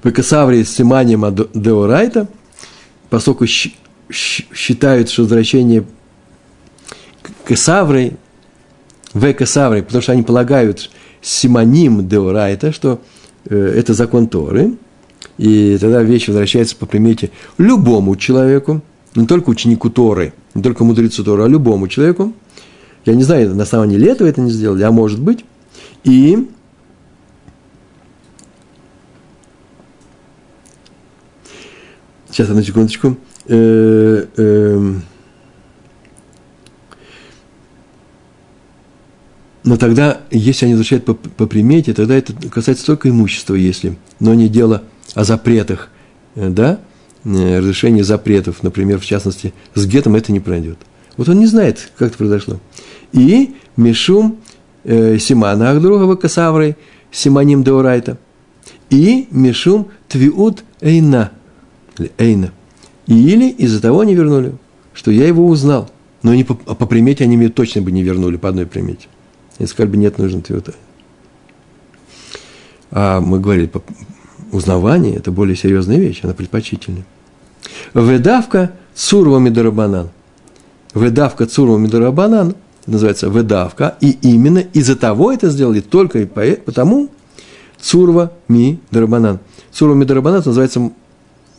[0.00, 2.28] по Касавре с Симанием Деорайта,
[3.10, 3.44] поскольку
[4.08, 5.84] считают, что возвращение
[7.44, 8.12] Касавры,
[9.14, 10.90] в Касавры, потому что они полагают,
[11.28, 13.00] симоним деорайта, что
[13.44, 14.74] э, это закон Торы,
[15.36, 18.80] и тогда вещь возвращается по примете любому человеку,
[19.14, 22.32] не только ученику Торы, не только мудрецу Торы, а любому человеку.
[23.04, 25.44] Я не знаю, на основании ли этого это не сделали, а может быть.
[26.04, 26.48] И
[32.30, 33.16] сейчас, одну секундочку.
[33.46, 34.94] Э, э,
[39.68, 44.32] Но тогда, если они возвращают по, по примете, тогда это касается только имущества, если, но
[44.32, 44.82] не дело
[45.14, 45.90] о запретах,
[46.36, 46.80] э, да,
[47.26, 50.78] э, разрешение запретов, например, в частности, с гетом это не пройдет.
[51.18, 52.60] Вот он не знает, как это произошло.
[53.12, 54.38] И Мишум
[54.84, 56.78] э, Симана Ахдругова Касаврой,
[57.12, 58.16] Симаним Деорайта,
[58.88, 61.32] и Мишум Твиут Эйна,
[61.98, 62.52] или Эйна.
[63.06, 64.54] Или из-за того не вернули,
[64.94, 65.90] что я его узнал.
[66.22, 69.08] Но не по, по примете они мне точно бы не вернули, по одной примете.
[69.58, 70.74] И сказали бы, нет, нужен твиотай.
[72.90, 73.70] А мы говорили,
[74.52, 77.04] узнавание– это более серьезная вещь, она предпочтительная.
[77.92, 80.10] Ведавка цурва мидарабанан.
[80.94, 82.54] Ведавка цурва мидарабанан
[82.86, 87.10] называется выдавка, и именно из-за того это сделали, только и потому
[87.80, 89.38] Цурва ми дарабанан.
[89.72, 90.90] Цурва ми дарабанан называется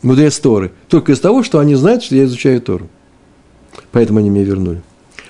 [0.01, 0.71] мудрец Торы.
[0.87, 2.87] Только из того, что они знают, что я изучаю Тору.
[3.91, 4.81] Поэтому они меня вернули.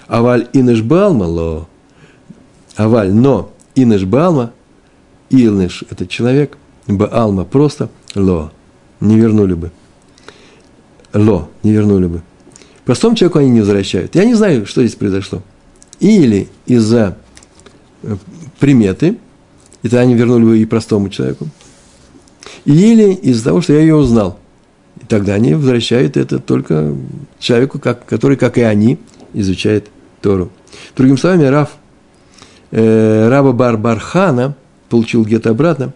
[0.07, 1.67] Аваль иныш балма ло.
[2.79, 4.53] Аваль, но иныш балма,
[5.29, 6.57] илныш– это человек,
[6.87, 8.53] баалма– просто ло.
[9.01, 9.71] Не вернули бы.
[11.13, 12.21] Ло, не вернули бы.
[12.85, 14.15] Простому человеку они не возвращают.
[14.15, 15.41] Я не знаю, что здесь произошло.
[15.99, 17.17] Или из-за
[18.03, 18.15] э,
[18.59, 19.17] приметы,
[19.83, 21.49] это они вернули бы и простому человеку,
[22.63, 24.39] или из-за того, что я ее узнал.
[25.01, 26.95] И тогда они возвращают это только
[27.39, 28.99] человеку, как, который, как и они,
[29.33, 29.89] изучает
[30.21, 30.49] Тору.
[30.95, 31.71] Другими словами, Рав,
[32.71, 34.55] э, Раба Барбархана
[34.89, 35.93] получил где-то обратно.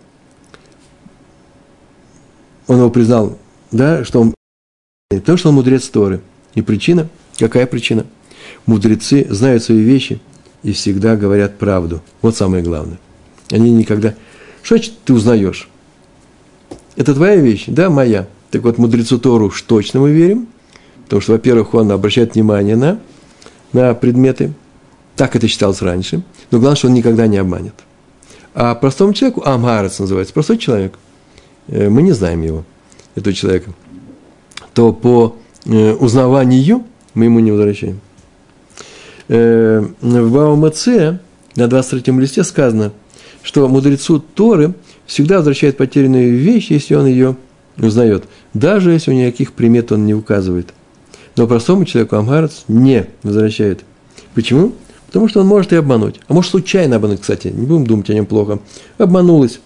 [2.68, 3.38] Он его признал,
[3.72, 4.34] да, что он,
[5.10, 6.22] потому что он мудрец Торы.
[6.56, 8.06] И причина, какая причина?
[8.66, 10.22] Мудрецы знают свои вещи
[10.62, 12.02] и всегда говорят правду.
[12.22, 13.00] Вот самое главное.
[13.52, 14.16] Они никогда...
[14.62, 15.70] Что ты узнаешь?
[16.96, 17.66] Это твоя вещь?
[17.68, 18.28] Да, моя.
[18.52, 20.48] Так вот, мудрецу Тору уж точно мы верим,
[21.06, 23.00] потому что, во-первых, он обращает внимание на,
[23.74, 24.54] на предметы,
[25.16, 27.74] так это считалось раньше, но главное, что он никогда не обманет.
[28.54, 30.98] А простому человеку, Амгарец называется, простой человек,
[31.68, 32.64] э, мы не знаем его,
[33.16, 33.72] этого человека,
[34.74, 35.36] то по
[35.66, 36.84] э, узнаванию
[37.14, 38.00] мы ему не возвращаем.
[39.28, 41.20] Э, в Баумаце
[41.56, 42.92] на 23 листе сказано,
[43.42, 44.74] что мудрецу Торы
[45.06, 47.36] всегда возвращает потерянную вещь, если он ее
[47.78, 50.74] узнает, даже если никаких примет он не указывает.
[51.36, 53.84] Но простому человеку Амгарец не возвращает.
[54.36, 54.74] Почему?
[55.14, 56.20] Потому что он может и обмануть.
[56.28, 58.58] А может случайно обмануть, кстати, не будем думать о нем плохо.
[58.98, 59.60] Обманулась.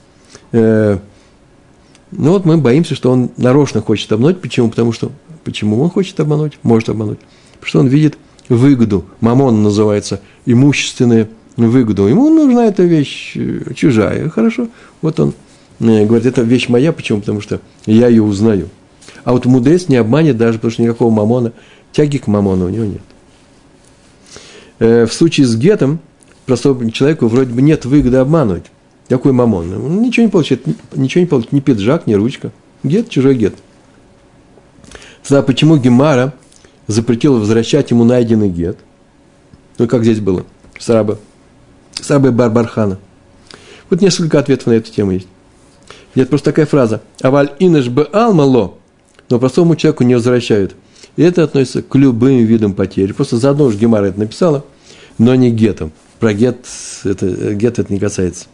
[0.52, 0.98] Э,
[2.12, 4.42] ну вот мы боимся, что он нарочно хочет обмануть.
[4.42, 4.70] Почему?
[4.70, 5.10] Потому что
[5.46, 6.60] почему он хочет обмануть?
[6.64, 7.20] Может обмануть.
[7.54, 8.18] Потому что он видит
[8.50, 9.06] выгоду.
[9.22, 12.08] Мамон называется имущественную выгоду.
[12.08, 14.28] Ему нужна эта вещь э, чужая.
[14.28, 14.68] Хорошо.
[15.02, 15.34] Вот он
[15.80, 16.92] э, говорит, это вещь моя.
[16.92, 17.22] Почему?
[17.22, 18.68] Потому что я ее узнаю.
[19.24, 21.54] А вот мудрец не обманет даже, потому что никакого мамона,
[21.94, 23.02] тяги к мамону у него нет.
[24.80, 26.00] Э, в случае с гетом
[26.46, 28.66] простому человеку вроде бы нет выгоды обманывать.
[29.10, 29.74] Какой мамон?
[29.74, 30.66] Он ничего не получит,
[30.96, 32.52] ничего не получит, ни пиджак, ни ручка.
[32.84, 33.56] Гет, чужой гет.
[35.24, 36.34] Тогда почему Гемара
[36.88, 38.78] запретила возвращать ему найденный гет?
[39.78, 40.46] Ну, как здесь было?
[40.80, 41.20] Сараба.
[41.94, 43.00] Сараба Барбархана.
[43.90, 45.28] Вот несколько ответов на эту тему есть.
[46.16, 47.02] Нет, просто такая фраза.
[47.22, 48.76] Аваль инеш бе алмало,
[49.30, 50.76] но простому человеку не возвращают.
[51.18, 53.12] И это относится к любым видам потери.
[53.12, 54.64] Просто заодно уж Гемара это написала,
[55.18, 55.92] но не гетом.
[56.20, 56.66] Про гет
[57.04, 58.46] это, гет это не касается.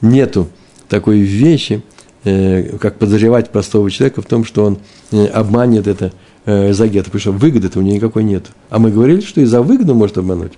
[0.00, 0.48] Нету
[0.88, 1.82] такой вещи,
[2.24, 4.78] э, как подозревать простого человека в том, что он
[5.12, 6.12] э, обманет это
[6.46, 8.46] э, за гет, потому что выгоды этого никакой нет.
[8.70, 10.52] А мы говорили, что и за выгоду может обмануть.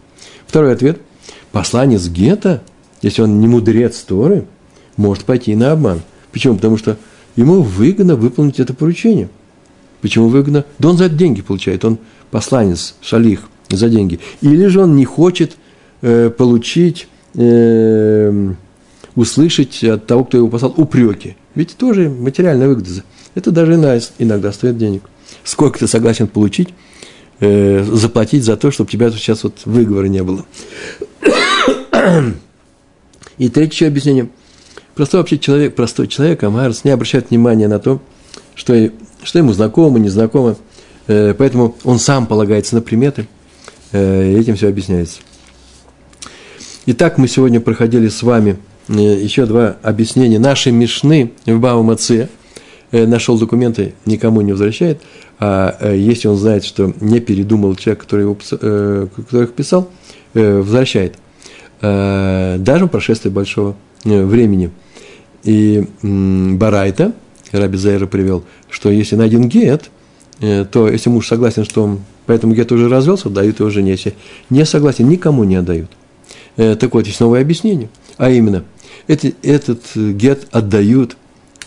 [0.47, 1.01] Второй ответ.
[1.51, 2.63] Посланец гетто,
[3.03, 4.47] если он не мудрец Торы,
[4.97, 6.03] может пойти на обман.
[6.31, 6.57] Почему?
[6.57, 6.97] Потому что
[7.37, 9.29] ему выгодно выполнить это поручение–
[10.01, 10.65] Почему выгодно?
[10.79, 11.99] Да он за это деньги получает, он
[12.31, 14.21] посланец, шалих за деньги.
[14.41, 15.57] Или же он не хочет
[16.03, 18.53] э, получить, э,
[19.15, 21.37] услышать от того, кто его послал, упреки.
[21.55, 23.03] Ведь тоже материальная выгода.
[23.35, 23.75] Это даже
[24.19, 25.03] иногда стоит денег.
[25.45, 26.69] Сколько ты согласен получить,
[27.41, 30.45] э, заплатить за то, чтобы у тебя сейчас вот выговора не было.
[33.39, 34.29] И третье объяснение.
[34.95, 38.01] Простой вообще человек, простой человек, Амарс, не обращает внимания на то,
[38.55, 38.91] что
[39.23, 40.57] что ему знакомо, незнакомо.
[41.07, 43.27] Э, поэтому он сам полагается на приметы,
[43.93, 45.21] э, и этим все объясняется.
[46.87, 48.59] Итак, мы сегодня проходили с вами
[48.89, 52.29] э, еще два объяснения нашей Мишны в Баумаце.
[52.91, 55.03] Нашел документы, никому не возвращает,
[55.39, 59.91] а если он знает, что не передумал человек, который, его, который их писал,
[60.33, 61.17] возвращает.
[61.83, 64.71] Даже в прошествии большого времени.
[65.45, 67.13] И Барайта–
[67.53, 69.91] Раби Зайра привел, что если найден гет,
[70.41, 73.93] э, то если муж согласен, что он по этому гету уже развелся, дают его жене.
[73.93, 74.15] Если
[74.51, 75.91] не согласен, никому не отдают.
[76.57, 77.89] Э, так вот, есть новое объяснение.
[78.17, 78.65] А именно,
[79.07, 81.17] этот, этот гет отдают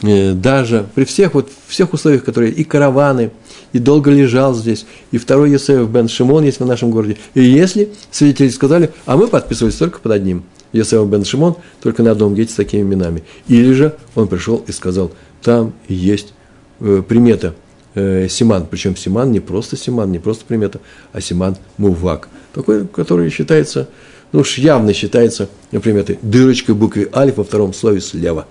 [0.03, 3.31] э, даже при всех, вот, всех условиях, которые и караваны,
[3.73, 7.17] и долго лежал здесь, и второй Есеев Бен Шимон есть в нашем городе.
[7.33, 12.11] И если свидетели сказали, а мы подписывались только под одним, Есеев Бен Шимон, только на
[12.11, 13.23] одном гете с такими именами.
[13.47, 15.11] Или же он пришел и сказал,
[15.41, 16.33] там есть
[16.79, 17.55] э, примета
[17.95, 20.79] э, Симан, причем Симан не просто Симан, не просто примета,
[21.13, 23.89] а Симан Мувак, такой, который считается,
[24.31, 28.47] ну уж явно считается приметой дырочкой буквы Альф во втором слове слева.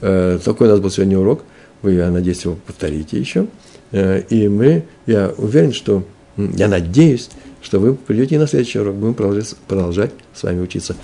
[0.00, 1.42] Э, такой у нас был сегодня урок,
[1.82, 3.46] вы, я надеюсь, его повторите еще,
[3.92, 6.04] и мы, я уверен, что,
[6.36, 7.28] я надеюсь,
[7.62, 10.96] что вы придете на следующий урок, будем продолжать, продолжать с вами учиться.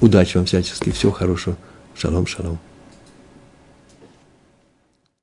[0.00, 1.56] Удачи вам всячески, всего хорошего.
[1.94, 2.58] Шалом, шалом.